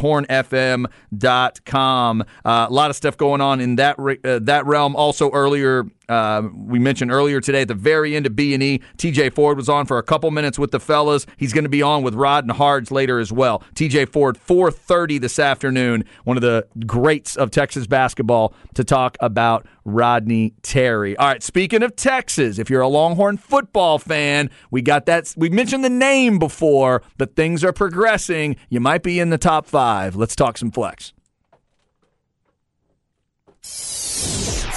[1.13, 2.23] hornfm.com.
[2.43, 4.93] Uh, a lot of stuff going on in that re- uh, that realm.
[4.97, 8.81] Also, earlier Um, we mentioned earlier today at the very end of B and E,
[8.97, 11.25] TJ Ford was on for a couple minutes with the fellas.
[11.37, 13.63] He's going to be on with Rod and Hards later as well.
[13.75, 16.05] TJ Ford, 4:30 this afternoon.
[16.23, 21.15] One of the greats of Texas basketball to talk about Rodney Terry.
[21.17, 25.33] All right, speaking of Texas, if you're a Longhorn football fan, we got that.
[25.37, 28.55] We mentioned the name before, but things are progressing.
[28.69, 30.15] You might be in the top five.
[30.15, 31.13] Let's talk some flex.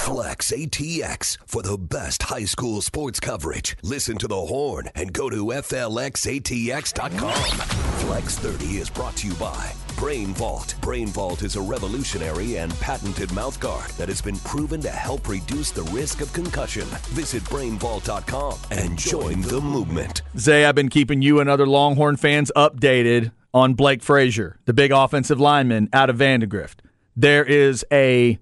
[0.09, 3.77] Flex ATX for the best high school sports coverage.
[3.83, 7.43] Listen to the horn and go to FLXATX.com.
[7.99, 10.73] Flex 30 is brought to you by Brain Vault.
[10.81, 15.69] Brain Vault is a revolutionary and patented mouthguard that has been proven to help reduce
[15.69, 16.87] the risk of concussion.
[17.11, 20.23] Visit brainvault.com and join the movement.
[20.35, 24.91] Zay, I've been keeping you and other Longhorn fans updated on Blake Frazier, the big
[24.91, 26.81] offensive lineman out of Vandegrift.
[27.15, 28.39] There is a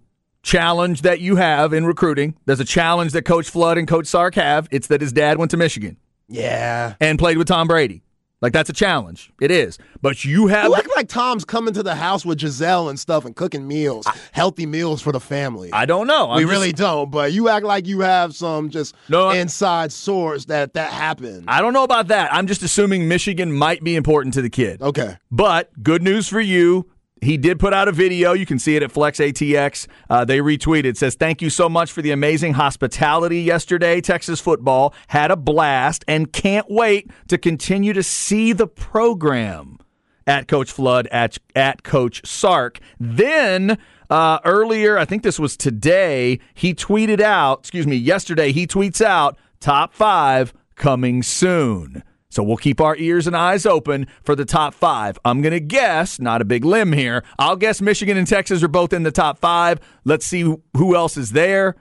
[0.52, 2.34] challenge that you have in recruiting.
[2.46, 4.68] There's a challenge that Coach Flood and Coach Sark have.
[4.72, 5.98] It's that his dad went to Michigan
[6.30, 6.94] Yeah.
[7.02, 8.02] and played with Tom Brady.
[8.40, 9.32] Like that's a challenge.
[9.42, 9.80] It is.
[10.02, 13.26] But you have You act like Tom's coming to the house with Gisele and stuff
[13.26, 15.70] and cooking meals, healthy meals for the family.
[15.74, 16.30] I don't know.
[16.30, 19.38] I'm we just- really don't, but you act like you have some just No, I-
[19.38, 21.46] inside source that that happened.
[21.48, 22.32] I don't know about that.
[22.32, 24.82] I'm just assuming Michigan might be important to the kid.
[24.84, 25.18] okay.
[25.32, 26.86] But good news for you.
[27.22, 28.34] He did put out a video.
[28.34, 29.88] You can see it at Flex ATX.
[30.10, 30.98] Uh, they retweeted.
[30.98, 34.02] Says, Thank you so much for the amazing hospitality yesterday.
[34.02, 39.78] Texas football had a blast and can't wait to continue to see the program
[40.26, 42.80] at Coach Flood, at, at Coach Sark.
[43.00, 43.78] Then
[44.10, 49.02] uh, earlier, I think this was today, he tweeted out, excuse me, yesterday, he tweets
[49.02, 52.04] out top five coming soon.
[52.30, 55.18] So we'll keep our ears and eyes open for the top five.
[55.24, 58.68] I'm going to guess, not a big limb here, I'll guess Michigan and Texas are
[58.68, 59.80] both in the top five.
[60.04, 60.42] Let's see
[60.74, 61.76] who else is there.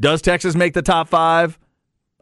[0.00, 1.58] Does Texas make the top five?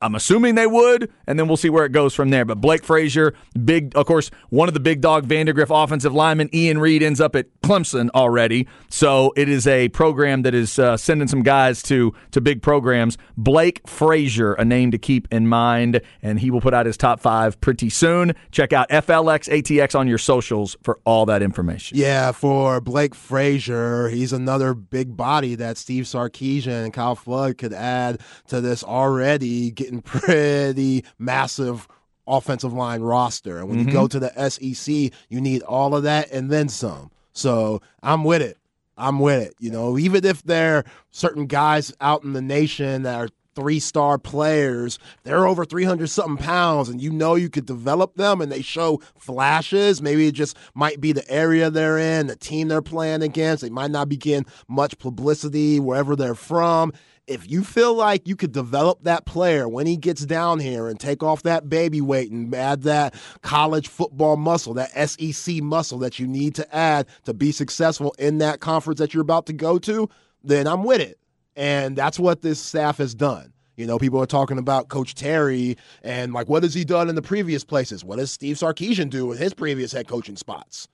[0.03, 2.45] I'm assuming they would, and then we'll see where it goes from there.
[2.45, 3.35] But Blake Frazier,
[3.65, 7.35] big, of course, one of the big dog Vandegrift offensive linemen, Ian Reed ends up
[7.37, 8.67] at Clemson already.
[8.89, 13.19] So it is a program that is uh, sending some guys to to big programs.
[13.37, 17.21] Blake Frazier, a name to keep in mind, and he will put out his top
[17.21, 18.35] five pretty soon.
[18.51, 21.99] Check out FLX ATX on your socials for all that information.
[21.99, 27.73] Yeah, for Blake Frazier, he's another big body that Steve Sarkisian and Kyle Flood could
[27.73, 31.89] add to this already getting pretty massive
[32.27, 33.59] offensive line roster.
[33.59, 34.19] And when you go mm-hmm.
[34.19, 37.11] to the SEC, you need all of that and then some.
[37.33, 38.59] So I'm with it.
[38.97, 39.55] I'm with it.
[39.59, 43.79] You know, even if there are certain guys out in the nation that are three
[43.81, 48.53] star players, they're over 300 something pounds, and you know you could develop them and
[48.53, 50.03] they show flashes.
[50.03, 53.63] Maybe it just might be the area they're in, the team they're playing against.
[53.63, 56.93] They might not be getting much publicity wherever they're from.
[57.29, 60.99] If you feel like you could develop that player when he gets down here and
[60.99, 66.19] take off that baby weight and add that college football muscle, that SEC muscle that
[66.19, 69.79] you need to add to be successful in that conference that you're about to go
[69.79, 70.09] to,
[70.43, 71.19] then I'm with it.
[71.55, 73.53] And that's what this staff has done.
[73.77, 77.15] You know, people are talking about Coach Terry and like, what has he done in
[77.15, 78.05] the previous places?
[78.05, 80.89] What does Steve Sarkisian do with his previous head coaching spots?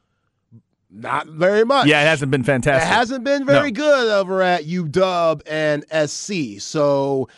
[0.96, 1.86] Not very much.
[1.88, 2.88] Yeah, it hasn't been fantastic.
[2.88, 3.82] It hasn't been very No.
[3.82, 6.60] good over at UW and SC.
[6.62, 7.28] So,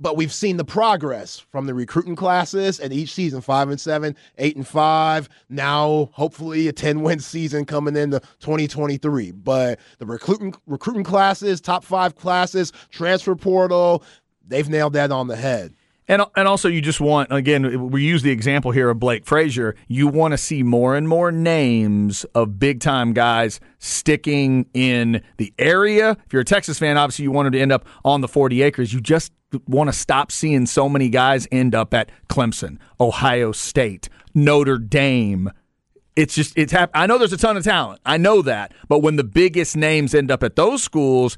[0.00, 4.16] but we've seen the progress from the recruiting classes and each season five and seven,
[4.38, 5.28] eight and five.
[5.50, 9.32] Now, hopefully, a 10 win season coming into 2023.
[9.32, 14.02] But the recruiting, recruiting classes, top five classes, transfer portal,
[14.46, 15.74] they've nailed that on the head.
[16.06, 19.74] And and also you just want again we use the example here of Blake Frazier.
[19.88, 25.54] You want to see more and more names of big time guys sticking in the
[25.58, 26.16] area.
[26.26, 28.92] If you're a Texas fan, obviously you wanted to end up on the 40 acres.
[28.92, 29.32] You just
[29.66, 35.50] want to stop seeing so many guys end up at Clemson, Ohio State, Notre Dame.
[36.16, 38.00] It's just it's hap- I know there's a ton of talent.
[38.04, 41.36] I know that, but when the biggest names end up at those schools,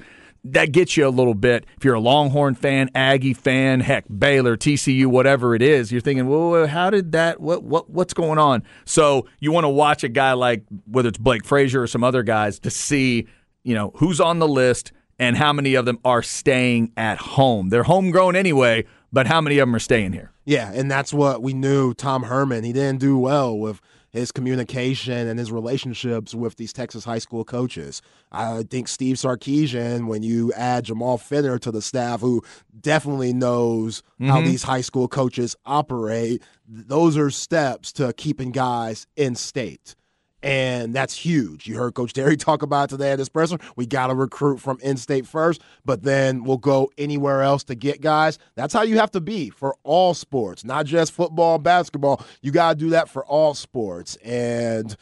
[0.53, 1.67] that gets you a little bit.
[1.77, 6.29] If you're a Longhorn fan, Aggie fan, heck, Baylor, TCU, whatever it is, you're thinking,
[6.29, 7.41] well, how did that?
[7.41, 8.63] What what what's going on?
[8.85, 12.23] So you want to watch a guy like whether it's Blake Frazier or some other
[12.23, 13.27] guys to see,
[13.65, 17.71] you know, who's on the list and how many of them are staying at home.
[17.71, 20.33] They're homegrown anyway, but how many of them are staying here?
[20.45, 21.95] Yeah, and that's what we knew.
[21.95, 23.81] Tom Herman, he didn't do well with
[24.17, 28.03] his communication and his relationships with these Texas high school coaches.
[28.33, 32.43] I think Steve Sarkisian, when you add Jamal Finner to the staff, who
[32.81, 34.47] definitely knows how mm-hmm.
[34.47, 39.95] these high school coaches operate, those are steps to keeping guys in state.
[40.43, 41.67] And that's huge.
[41.67, 43.59] You heard Coach Terry talk about today at his presser.
[43.75, 47.75] We got to recruit from in state first, but then we'll go anywhere else to
[47.75, 48.39] get guys.
[48.55, 52.25] That's how you have to be for all sports, not just football, basketball.
[52.43, 54.17] You got to do that for all sports.
[54.17, 54.95] And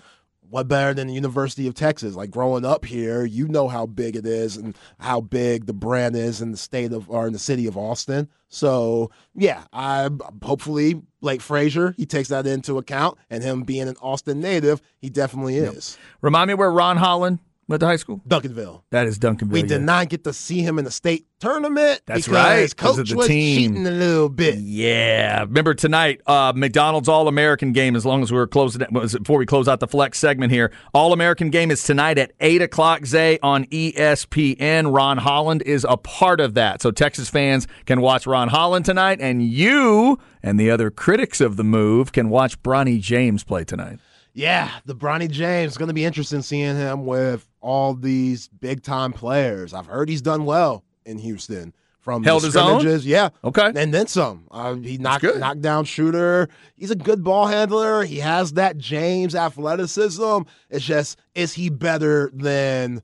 [0.49, 2.15] what better than the University of Texas?
[2.15, 6.17] Like growing up here, you know how big it is and how big the brand
[6.17, 8.29] is in the state of or in the city of Austin.
[8.49, 10.11] So yeah, I
[10.43, 15.11] hopefully Blake Frazier he takes that into account, and him being an Austin native, he
[15.11, 15.97] definitely is.
[15.99, 16.23] Yep.
[16.23, 18.21] Remind me where Ron Holland went to high school?
[18.29, 18.83] Duncanville.
[18.91, 19.51] That is Duncanville.
[19.51, 22.03] We did not get to see him in the state tournament.
[22.07, 22.75] That's right.
[22.77, 23.73] Coach of the was team.
[23.73, 24.57] cheating a little bit.
[24.59, 25.41] Yeah.
[25.41, 27.97] Remember tonight, uh, McDonald's All American game.
[27.97, 30.73] As long as we were closing it, before we close out the flex segment here.
[30.93, 33.07] All American game is tonight at eight o'clock.
[33.07, 34.95] Zay on ESPN.
[34.95, 39.21] Ron Holland is a part of that, so Texas fans can watch Ron Holland tonight,
[39.21, 43.99] and you and the other critics of the move can watch Bronny James play tonight.
[44.37, 48.83] Yeah, the Bronny James is going to be interesting seeing him with all these big
[48.83, 49.73] time players.
[49.75, 53.01] I've heard he's done well in Houston from Held the his own?
[53.03, 53.73] Yeah, Okay.
[53.75, 54.45] and then some.
[54.51, 56.49] Uh, he knocked down shooter.
[56.77, 58.05] He's a good ball handler.
[58.05, 60.43] He has that James athleticism.
[60.69, 63.03] It's just is he better than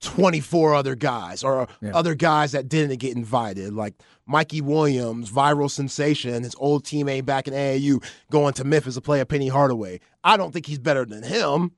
[0.00, 1.90] 24 other guys or Yeah.
[1.94, 3.94] other guys that didn't get invited like
[4.26, 9.20] Mikey Williams, viral sensation, his old teammate back in AAU going to Memphis to play
[9.20, 10.00] a Penny Hardaway.
[10.24, 11.72] I don't think he's better than him,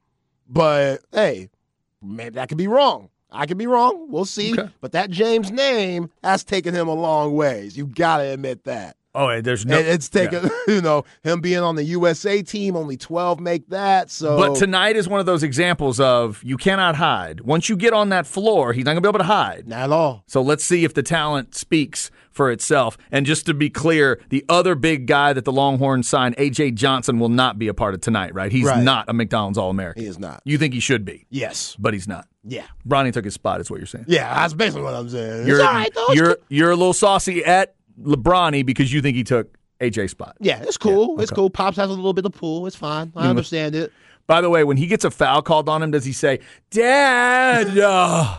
[0.49, 1.49] but hey,
[2.03, 3.09] maybe that could be wrong.
[3.31, 4.09] I could be wrong.
[4.11, 4.53] We'll see.
[4.53, 4.71] Okay.
[4.81, 7.77] But that James name has taken him a long ways.
[7.77, 8.97] You got to admit that.
[9.15, 9.77] Oh, there's no.
[9.79, 10.51] And it's taken, yeah.
[10.77, 14.11] you know, him being on the USA team, only 12 make that.
[14.11, 17.43] So But tonight is one of those examples of you cannot hide.
[17.43, 19.69] Once you get on that floor, he's not going to be able to hide.
[19.69, 20.25] not at all.
[20.27, 22.97] So let's see if the talent speaks for itself.
[23.11, 27.19] And just to be clear, the other big guy that the Longhorns signed, AJ Johnson,
[27.19, 28.51] will not be a part of tonight, right?
[28.51, 28.83] He's Right.
[28.83, 30.03] not a McDonald's All American.
[30.05, 30.41] He is not.
[30.47, 31.77] You think he should be, Yes.
[31.79, 32.27] but he's not.
[32.45, 32.65] Yeah.
[32.89, 34.07] Bronny took his spot, is what you're saying.
[34.09, 35.47] Yeah, that's basically what I'm saying.
[35.47, 36.15] You're, it's all right, though.
[36.15, 40.37] You're, you're a little saucy at LeBronny because you think he took AJ spot.
[40.41, 41.21] Yeah, it's cool.
[41.21, 41.37] It's okay.
[41.37, 41.51] cool.
[41.51, 42.67] Pops has a little bit of pull.
[42.67, 43.13] It's fine.
[43.17, 43.93] I understand it.
[44.27, 46.39] By the way, when he gets a foul called on him, does he say,
[46.71, 47.77] Dad?
[47.77, 48.39] uh,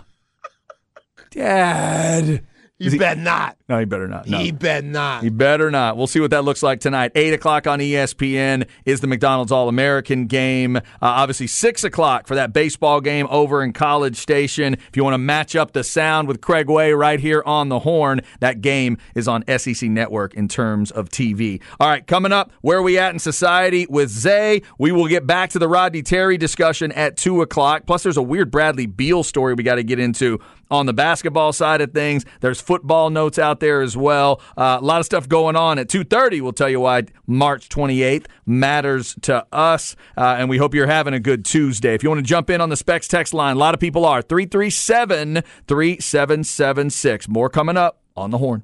[1.31, 2.45] Dad?
[2.83, 3.57] You he- bet not.
[3.69, 4.27] No, he better not.
[4.27, 4.37] No.
[4.37, 5.23] He bet not.
[5.23, 5.97] He better not.
[5.97, 7.11] We'll see what that looks like tonight.
[7.15, 10.75] 8 o'clock on ESPN is the McDonald's All American game.
[10.77, 14.73] Uh, obviously, 6 o'clock for that baseball game over in College Station.
[14.73, 17.79] If you want to match up the sound with Craig Way right here on the
[17.79, 21.61] horn, that game is on SEC Network in terms of TV.
[21.79, 24.61] All right, coming up, where are we at in society with Zay?
[24.77, 27.85] We will get back to the Rodney Terry discussion at 2 o'clock.
[27.87, 30.39] Plus, there's a weird Bradley Beal story we got to get into
[30.73, 32.25] on the basketball side of things.
[32.41, 34.41] There's football notes out there as well.
[34.57, 36.41] Uh, a lot of stuff going on at 2:30.
[36.41, 41.13] We'll tell you why March 28th matters to us, uh, and we hope you're having
[41.13, 41.93] a good Tuesday.
[41.93, 44.03] If you want to jump in on the Specs text line, a lot of people
[44.03, 47.27] are 337 3776.
[47.27, 48.63] More coming up on the horn.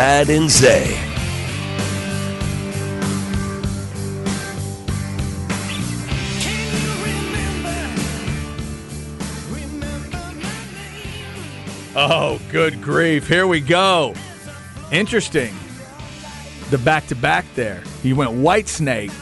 [0.00, 0.98] Chad and Zay.
[11.94, 13.28] Oh, good grief.
[13.28, 14.14] Here we go.
[14.90, 15.54] Interesting.
[16.70, 17.82] The back to back there.
[18.02, 19.12] You went Whitesnake.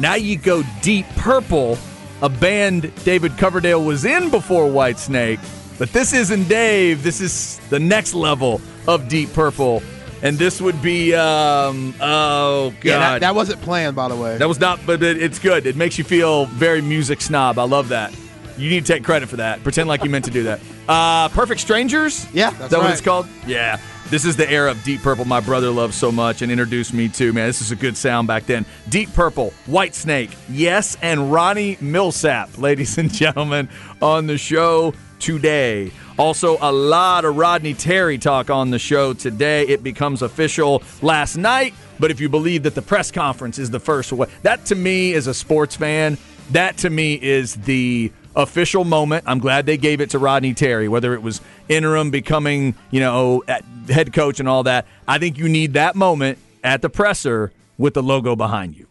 [0.00, 1.78] Now you go Deep Purple,
[2.22, 5.38] a band David Coverdale was in before Whitesnake.
[5.78, 7.04] But this isn't Dave.
[7.04, 9.80] This is the next level of Deep Purple.
[10.22, 12.84] And this would be, um, oh, God.
[12.84, 14.36] Yeah, that, that wasn't planned, by the way.
[14.36, 15.66] That was not, but it, it's good.
[15.66, 17.58] It makes you feel very music snob.
[17.58, 18.12] I love that.
[18.56, 19.62] You need to take credit for that.
[19.62, 20.60] Pretend like you meant to do that.
[20.88, 22.26] Uh, Perfect Strangers?
[22.32, 23.28] Yeah, Is that's that what it's called?
[23.46, 23.78] Yeah.
[24.10, 27.08] This is the era of Deep Purple my brother loves so much and introduced me
[27.10, 27.32] to.
[27.32, 28.64] Man, this is a good sound back then.
[28.88, 33.68] Deep Purple, Whitesnake, Yes, and Ronnie Milsap, ladies and gentlemen,
[34.00, 35.92] on the show today.
[36.18, 39.62] Also, a lot of Rodney Terry talk on the show today.
[39.68, 43.78] It becomes official last night, but if you believe that the press conference is the
[43.78, 46.18] first way, that to me, as a sports fan,
[46.50, 49.24] That to me is the official moment.
[49.26, 53.42] I'm glad they gave it to Rodney Terry, whether it was interim becoming, you know,
[53.88, 54.86] head coach and all that.
[55.06, 58.88] I think you need that moment at the presser with the logo behind you.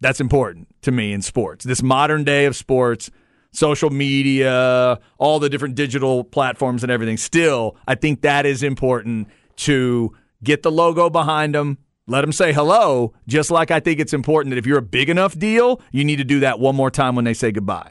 [0.00, 1.64] That's important to me in sports.
[1.64, 3.10] This modern day of sports,
[3.56, 7.16] social media, all the different digital platforms and everything.
[7.16, 11.78] Still, I think that is important to get the logo behind them.
[12.06, 15.10] Let them say hello, just like I think it's important that if you're a big
[15.10, 17.90] enough deal, you need to do that one more time when they say goodbye.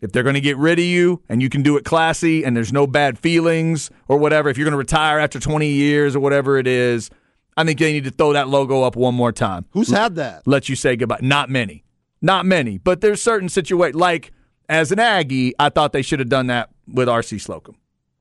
[0.00, 2.56] If they're going to get rid of you and you can do it classy and
[2.56, 6.20] there's no bad feelings or whatever, if you're going to retire after 20 years or
[6.20, 7.10] whatever it is,
[7.56, 9.66] I think they need to throw that logo up one more time.
[9.70, 10.46] Who's had that?
[10.46, 11.18] Let you say goodbye.
[11.20, 11.84] Not many.
[12.22, 12.78] Not many.
[12.78, 14.32] But there's certain situations, like
[14.70, 17.38] as an Aggie, I thought they should have done that with R.C.
[17.38, 17.76] Slocum.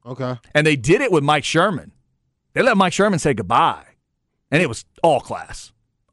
[0.05, 0.35] Okay.
[0.55, 1.91] And they did it with Mike Sherman.
[2.53, 3.85] They let Mike Sherman say goodbye,
[4.49, 5.71] and it was all class.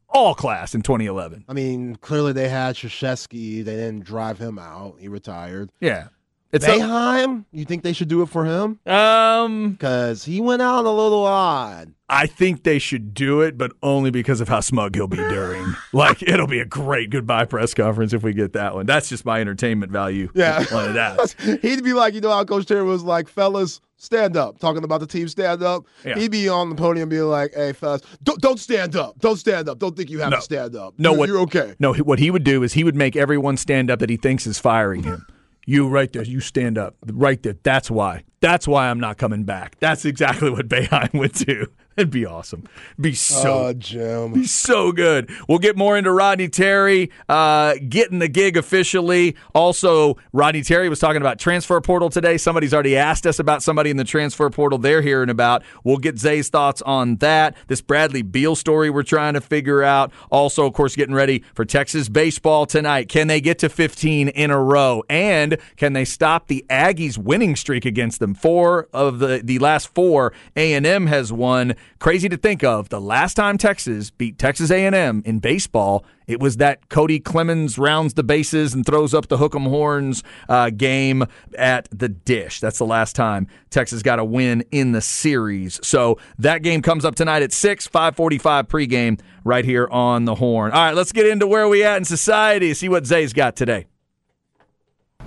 [0.09, 1.45] All class in 2011.
[1.49, 3.65] I mean, clearly they had Krzyzewski.
[3.65, 4.97] They didn't drive him out.
[4.99, 5.69] He retired.
[5.81, 6.09] Yeah.
[6.51, 8.79] It's Boeheim, you think they should do it for him?
[8.85, 11.93] Um, because he went out a little odd.
[12.09, 15.75] I think they should do it, but only because of how smug he'll be during.
[15.93, 18.85] like it'll be a great goodbye press conference if we get that one.
[18.85, 20.29] That's just my entertainment value.
[20.33, 21.59] Yeah, one of that.
[21.61, 25.01] He'd be like, you know how Coach Terry was like, fellas, stand up, talking about
[25.01, 25.85] the team stand up.
[26.05, 26.15] Yeah.
[26.15, 29.67] He'd be on the podium, being like, hey, fellas, don't don't stand up, don't stand
[29.67, 30.37] up, don't think you have no.
[30.37, 30.93] to stand up.
[30.97, 31.75] No, you're, what, you're okay.
[31.77, 34.47] No, what he would do is he would make everyone stand up that he thinks
[34.47, 35.25] is firing him.
[35.69, 36.23] You right there.
[36.23, 37.57] You stand up right there.
[37.61, 38.23] That's why.
[38.39, 39.77] That's why I'm not coming back.
[39.79, 41.67] That's exactly what Boeheim would do.
[41.97, 42.63] It'd be awesome.
[43.01, 44.33] Be so oh, Jim.
[44.33, 45.31] Be so good.
[45.49, 49.35] We'll get more into Rodney Terry uh, getting the gig officially.
[49.55, 52.37] Also, Rodney Terry was talking about transfer portal today.
[52.37, 55.63] Somebody's already asked us about somebody in the transfer portal they're hearing about.
[55.83, 57.57] We'll get Zay's thoughts on that.
[57.65, 60.11] This Bradley Beal story we're trying to figure out.
[60.29, 63.09] Also, of course, getting ready for Texas baseball tonight.
[63.09, 65.03] Can they get to 15 in a row?
[65.09, 68.35] And can they stop the Aggies winning streak against them?
[68.35, 71.73] Four of the, the last four A&M has won.
[71.99, 72.89] Crazy to think of.
[72.89, 78.13] The last time Texas beat Texas A&M in baseball, it was that Cody Clemens rounds
[78.13, 81.25] the bases and throws up the hook'em horns uh, game
[81.57, 82.59] at the dish.
[82.59, 85.79] That's the last time Texas got a win in the series.
[85.81, 90.71] So that game comes up tonight at 6, 545 pregame right here on the horn.
[90.71, 93.87] All right, let's get into where we at in society, see what Zay's got today.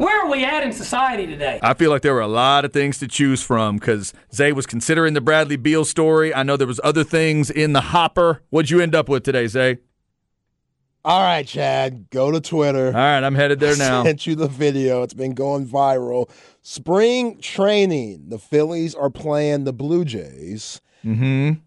[0.01, 1.61] Where are we at in society today?
[1.63, 4.65] I feel like there were a lot of things to choose from because Zay was
[4.65, 6.33] considering the Bradley Beal story.
[6.33, 8.41] I know there was other things in the hopper.
[8.49, 9.77] What'd you end up with today, Zay?
[11.05, 12.87] All right, Chad, go to Twitter.
[12.87, 14.01] All right, I'm headed there now.
[14.01, 15.03] I sent you the video.
[15.03, 16.31] It's been going viral.
[16.63, 18.31] Spring training.
[18.31, 20.81] The Phillies are playing the Blue Jays.
[21.05, 21.61] Mm-hmm.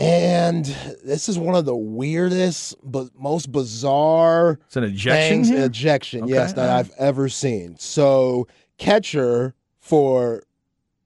[0.00, 0.64] And
[1.04, 6.32] this is one of the weirdest, but most bizarre it's an ejection things, ejection, okay.
[6.32, 7.76] yes, that I've ever seen.
[7.78, 8.48] So,
[8.78, 10.44] catcher for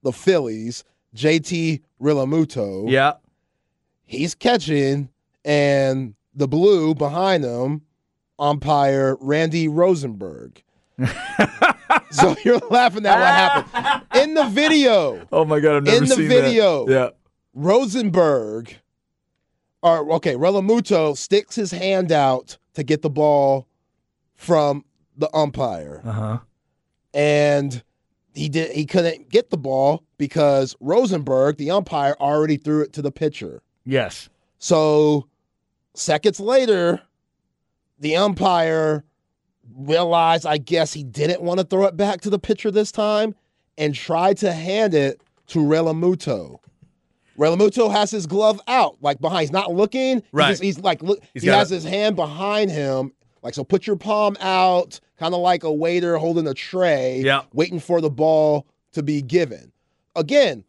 [0.01, 2.89] the Phillies, JT Realmuto.
[2.89, 3.13] Yeah.
[4.05, 5.09] He's catching,
[5.43, 7.81] and the blue behind him,
[8.39, 10.63] umpire Randy Rosenberg.
[12.11, 15.27] so you're laughing at what happened in the video.
[15.33, 15.75] Oh my god!
[15.75, 16.85] I've never in the video.
[16.85, 16.93] That.
[16.93, 17.09] Yeah,
[17.53, 18.73] Rosenberg
[19.85, 23.67] or okay, Realmuto sticks his hand out to get the ball
[24.33, 24.83] from
[25.15, 26.01] the umpire.
[26.03, 26.39] Uh-huh.
[27.13, 27.83] And
[28.33, 33.03] he did he couldn't get the ball because Rosenberg, the umpire, already threw it to
[33.03, 33.61] the pitcher.
[33.85, 34.27] Yes.
[34.57, 35.27] So
[35.93, 37.01] seconds later,
[37.99, 39.03] the umpire
[39.77, 43.35] realized I guess he didn't want to throw it back to the pitcher this time
[43.77, 46.57] and tried to hand it to Realmuto.
[47.37, 49.41] Realmuto has his glove out, like behind.
[49.41, 50.23] He's not looking.
[50.31, 50.49] Right.
[50.49, 53.11] He's, he's like, look, he's he has his hand behind him.
[53.41, 57.43] Like, so put your palm out, kind of like a waiter holding a tray, yeah.
[57.53, 59.71] waiting for the ball to be given.
[60.15, 60.63] Again,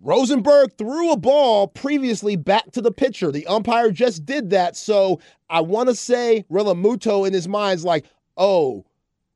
[0.00, 3.30] Rosenberg threw a ball previously back to the pitcher.
[3.30, 4.76] The umpire just did that.
[4.76, 8.04] So I want to say Realmuto in his mind's like,
[8.36, 8.84] oh,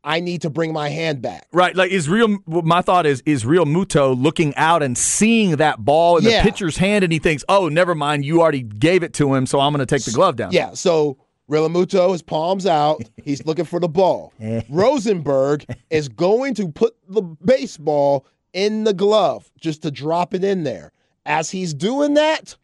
[0.07, 1.49] I need to bring my hand back.
[1.53, 1.75] Right.
[1.75, 6.25] Like is real my thought is is Realmuto looking out and seeing that ball in
[6.25, 6.43] yeah.
[6.43, 9.47] the pitcher's hand and he thinks, "Oh, never mind, you already gave it to him,
[9.47, 11.19] so I'm going to take the glove down." Yeah, so
[11.51, 13.03] Realmuto, his palms out.
[13.23, 14.33] He's looking for the ball.
[14.69, 20.63] Rosenberg is going to put the baseball in the glove just to drop it in
[20.63, 20.93] there.
[21.25, 22.55] As he's doing that,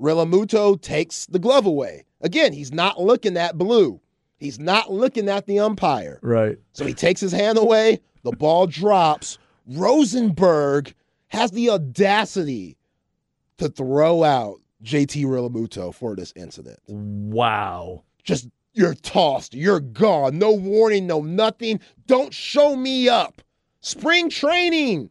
[0.00, 2.04] Realmuto takes the glove away.
[2.22, 4.00] Again, he's not looking at blue.
[4.38, 6.18] He's not looking at the umpire.
[6.22, 6.58] Right.
[6.72, 8.00] So he takes his hand away.
[8.22, 9.38] The ball drops.
[9.66, 10.94] Rosenberg
[11.28, 12.76] has the audacity
[13.58, 16.78] to throw out JT Realmuto for this incident.
[16.86, 18.04] Wow.
[18.22, 19.54] Just you're tossed.
[19.54, 20.38] You're gone.
[20.38, 21.80] No warning, no nothing.
[22.06, 23.40] Don't show me up.
[23.80, 25.10] Spring training.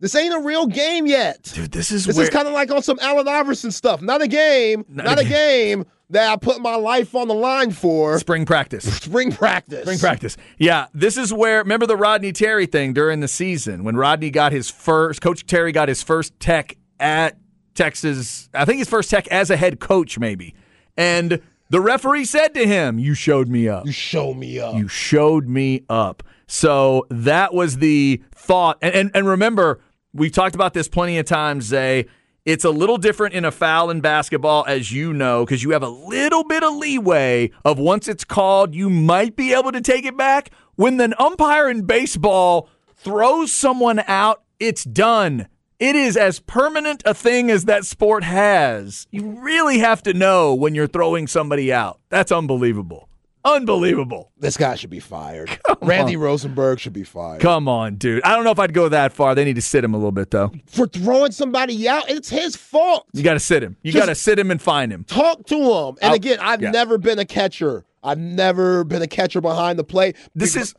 [0.00, 1.42] This ain't a real game yet.
[1.54, 4.02] Dude, this is This where is kind of like on some Allen Iverson stuff.
[4.02, 4.84] Not a game.
[4.88, 8.18] Not Not, a a game that I put my life on the line for.
[8.18, 8.84] spring practice.
[9.02, 9.82] Spring practice.
[9.82, 10.36] Spring practice.
[10.58, 14.52] Yeah, this is where remember the Rodney Terry thing during the season when Rodney got
[14.52, 17.36] his first Coach Terry got his first tech at
[17.74, 18.48] Texas.
[18.54, 20.54] I think his first tech as a head coach maybe.
[20.96, 21.40] And
[21.70, 23.86] the referee said to him, "You showed me up.
[23.86, 24.76] You showed me up.
[24.76, 28.78] You showed me up." So that was the thought.
[28.80, 29.80] And and, and remember,
[30.12, 32.06] we've talked about this plenty of times, Zay.
[32.44, 35.82] It's a little different in a foul in basketball, as you know, because you have
[35.82, 40.04] a little bit of leeway of once it's called, you might be able to take
[40.04, 40.50] it back.
[40.76, 45.48] When an umpire in baseball throws someone out, it's done.
[45.78, 49.06] It is as permanent a thing as that sport has.
[49.10, 52.00] You really have to know when you're throwing somebody out.
[52.08, 53.07] That's unbelievable.
[53.44, 54.32] Unbelievable.
[54.38, 55.58] this guy should be fired.
[55.82, 57.40] Randy Rosenberg should be fired.
[57.40, 58.22] Come on, dude.
[58.24, 59.34] I don't know if I'd go that far.
[59.34, 60.52] They need to sit him a little bit, though.
[60.66, 63.06] For throwing somebody out, it's his fault.
[63.12, 63.76] You got to sit him.
[63.82, 65.04] You got to sit him and find him.
[65.04, 65.96] Talk to him.
[66.02, 66.70] And I'll- again, I've yeah.
[66.70, 67.84] never been a catcher.
[68.02, 70.16] I've never been a catcher behind the plate.
[70.34, 70.74] This Because-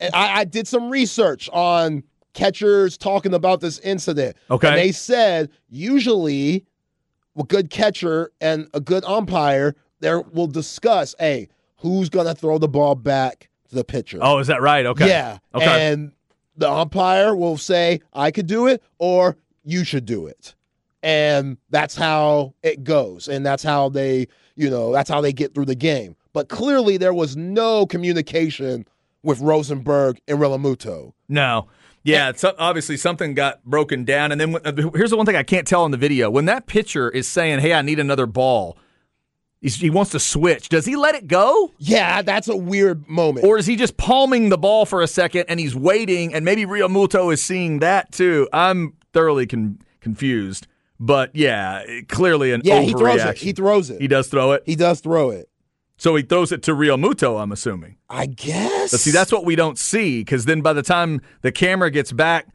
[0.00, 2.02] is I, I did some research on
[2.32, 4.36] catchers talking about this incident.
[4.50, 4.68] Okay.
[4.68, 6.64] And they said usually
[7.38, 11.48] a good catcher and a good umpire there will discuss, hey,
[11.80, 14.18] who's gonna throw the ball back to the pitcher.
[14.20, 14.86] Oh, is that right?
[14.86, 15.08] Okay.
[15.08, 15.38] Yeah.
[15.54, 15.92] Okay.
[15.92, 16.12] And
[16.56, 20.54] the umpire will say, I could do it or you should do it.
[21.02, 23.28] And that's how it goes.
[23.28, 26.16] And that's how they, you know, that's how they get through the game.
[26.32, 28.86] But clearly there was no communication
[29.22, 31.12] with Rosenberg and Realmuto.
[31.28, 31.68] No.
[32.02, 34.32] Yeah, it's, obviously something got broken down.
[34.32, 36.30] And then uh, here's the one thing I can't tell in the video.
[36.30, 38.78] When that pitcher is saying, hey, I need another ball,
[39.60, 40.68] he's, he wants to switch.
[40.68, 41.72] Does he let it go?
[41.78, 43.46] Yeah, that's a weird moment.
[43.46, 46.34] Or is he just palming the ball for a second and he's waiting?
[46.34, 48.48] And maybe Realmuto is seeing that too.
[48.52, 50.66] I'm thoroughly con- confused.
[50.98, 53.38] But yeah, clearly an yeah, he throws it.
[53.38, 54.00] He throws it.
[54.00, 54.62] He does throw it.
[54.66, 55.48] He does throw it.
[55.96, 57.96] So he throws it to Realmuto, I'm assuming.
[58.08, 58.90] I guess.
[58.90, 62.12] But see, that's what we don't see because then by the time the camera gets
[62.12, 62.48] back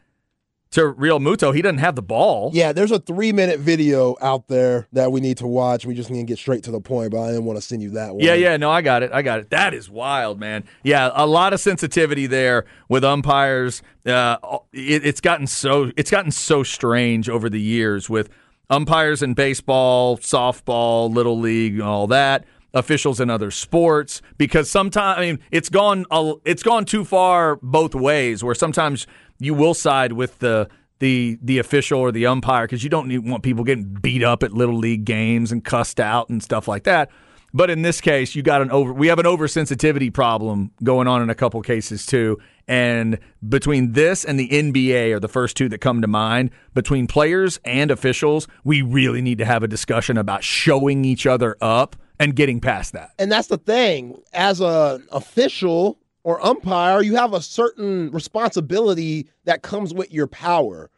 [0.75, 2.51] to Realmuto, he doesn't have the ball.
[2.53, 5.85] Yeah, there's a three minute video out there that we need to watch.
[5.85, 7.81] We just need to get straight to the point, but I didn't want to send
[7.81, 8.23] you that one.
[8.23, 9.11] Yeah, yeah, no, I got it.
[9.13, 9.49] I got it.
[9.51, 10.65] That is wild, man.
[10.83, 13.81] Yeah, a lot of sensitivity there with umpires.
[14.05, 14.37] Uh,
[14.73, 18.29] it, it's gotten so it's gotten so strange over the years with
[18.69, 22.45] umpires in baseball, softball, little league, all that.
[22.73, 26.05] Officials in other sports because sometimes I mean it's gone
[26.43, 29.07] it's gone too far both ways where sometimes
[29.39, 30.69] you will side with the
[30.99, 34.43] the the official or the umpire because you don't need, want people getting beat up
[34.43, 37.09] at little league games and cussed out and stuff like that.
[37.53, 38.91] But in this case, you got an over.
[38.91, 42.37] We have an oversensitivity problem going on in a couple cases too.
[42.67, 46.49] And between this and the NBA are the first two that come to mind.
[46.73, 51.55] Between players and officials, we really need to have a discussion about showing each other
[51.61, 53.11] up and getting past that.
[53.19, 54.21] And that's the thing.
[54.33, 60.89] As an official or umpire, you have a certain responsibility that comes with your power.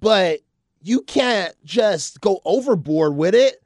[0.00, 0.40] But
[0.80, 3.60] you can't just go overboard with it.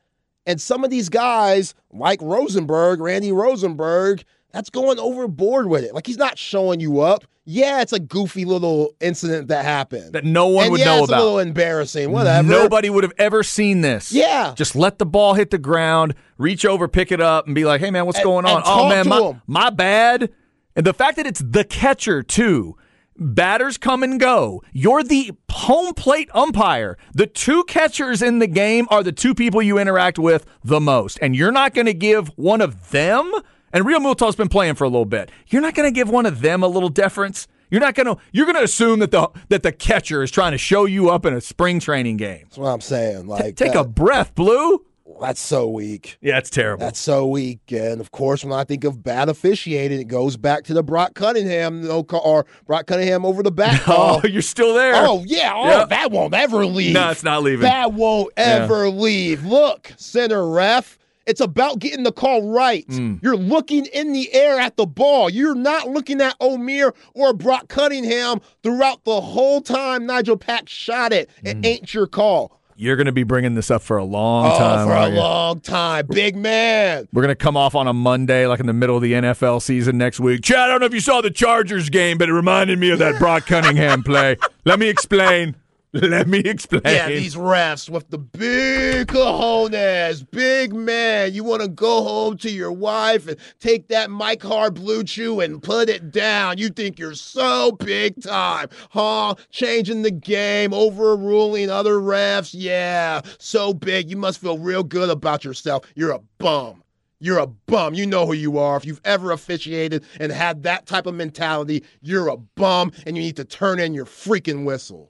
[0.46, 5.94] And some of these guys, like Rosenberg, Randy Rosenberg, that's going overboard with it.
[5.94, 7.24] Like he's not showing you up.
[7.44, 10.14] Yeah, it's a goofy little incident that happened.
[10.14, 11.20] That no one and would yeah, know it's about.
[11.20, 12.12] a little embarrassing.
[12.12, 12.48] Whatever.
[12.48, 14.10] Nobody would have ever seen this.
[14.10, 14.54] Yeah.
[14.56, 17.80] Just let the ball hit the ground, reach over, pick it up, and be like,
[17.82, 18.62] hey, man, what's And- going on?
[18.64, 20.30] oh, man, my, my bad.
[20.76, 22.76] And the fact that it's the catcher, too.
[23.22, 24.62] Batters come and go.
[24.72, 26.96] You're the home plate umpire.
[27.12, 31.18] The two catchers in the game are the two people you interact with the most.
[31.20, 33.30] And you're not going to give one of them,
[33.74, 35.30] and Realmuto's been playing for a little bit.
[35.48, 37.46] You're not going to give one of them a little deference.
[37.70, 38.16] You're not going to.
[38.32, 41.26] You're going to assume that the that the catcher is trying to show you up
[41.26, 42.44] in a spring training game.
[42.44, 43.26] That's what I'm saying.
[43.26, 44.84] Like Take that- a breath, Blue.
[45.20, 46.16] That's so weak.
[46.20, 46.84] Yeah, it's terrible.
[46.84, 47.60] That's so weak.
[47.70, 51.14] And of course, when I think of bad officiating, it goes back to the Brock
[51.14, 54.94] Cunningham no or Brock Cunningham over the back oh, you're still there.
[54.96, 55.84] Oh yeah, oh Yeah.
[55.84, 56.94] that won't ever leave.
[56.94, 57.62] no, it's not leaving.
[57.62, 59.44] That won't ever leave.
[59.44, 60.96] Look, center ref.
[61.26, 62.84] It's about getting the call right.
[62.88, 63.22] Mm.
[63.22, 65.30] You're looking in the air at the ball.
[65.30, 71.12] You're not looking at Omier or Brock Cunningham throughout the whole time Nigel Pack shot
[71.12, 71.30] it.
[71.44, 71.66] It Mm.
[71.66, 72.59] ain't your call.
[72.80, 74.86] You're going to be bringing this up for a long Oh, time.
[74.88, 75.16] for a you?
[75.16, 76.06] long time.
[76.06, 77.06] Big man.
[77.12, 79.60] We're going to come off on a Monday, like in the middle of the NFL
[79.60, 80.40] season next week.
[80.42, 82.98] Chad, I don't know if you saw the Chargers game, but it reminded me of
[83.00, 84.38] that Brock Cunningham play.
[84.64, 85.56] Let me explain.
[85.94, 86.82] Let me explain.
[86.84, 91.34] Yeah, these refs with the big cojones, big man.
[91.34, 95.40] You want to go home to your wife and take that Mike Hard Blue Chew
[95.40, 96.58] and put it down.
[96.58, 99.34] You think you're so big time, huh?
[99.50, 102.54] Changing the game, overruling other refs.
[102.56, 104.08] Yeah, so big.
[104.08, 105.86] You must feel real good about yourself.
[105.96, 106.84] You're a bum.
[107.18, 107.94] You're a bum.
[107.94, 108.76] You know who you are.
[108.76, 113.24] If you've ever officiated and had that type of mentality, you're a bum and you
[113.24, 115.09] need to turn in your freaking whistle.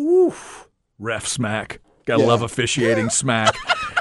[0.00, 0.68] Oof.
[0.98, 1.80] Ref smack.
[2.06, 2.28] Gotta Yeah.
[2.28, 3.54] love officiating smack.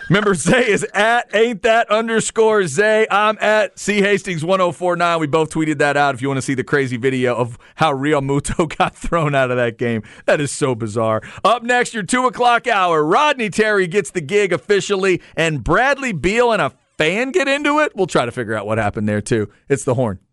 [0.10, 3.06] Remember, Zay is at ain't that underscore Zay.
[3.12, 5.20] I'm at C Hastings 1049.
[5.20, 7.94] We both tweeted that out if you want to see the crazy video of how
[7.94, 10.02] Realmuto got thrown out of that game.
[10.26, 11.22] That is so bizarre.
[11.44, 13.04] Up next, your two o'clock hour.
[13.06, 17.92] Rodney Terry gets the gig officially, and Bradley Beal and a fan get into it.
[17.96, 19.50] We'll try to figure out what happened there, too.
[19.68, 20.20] It's the horn.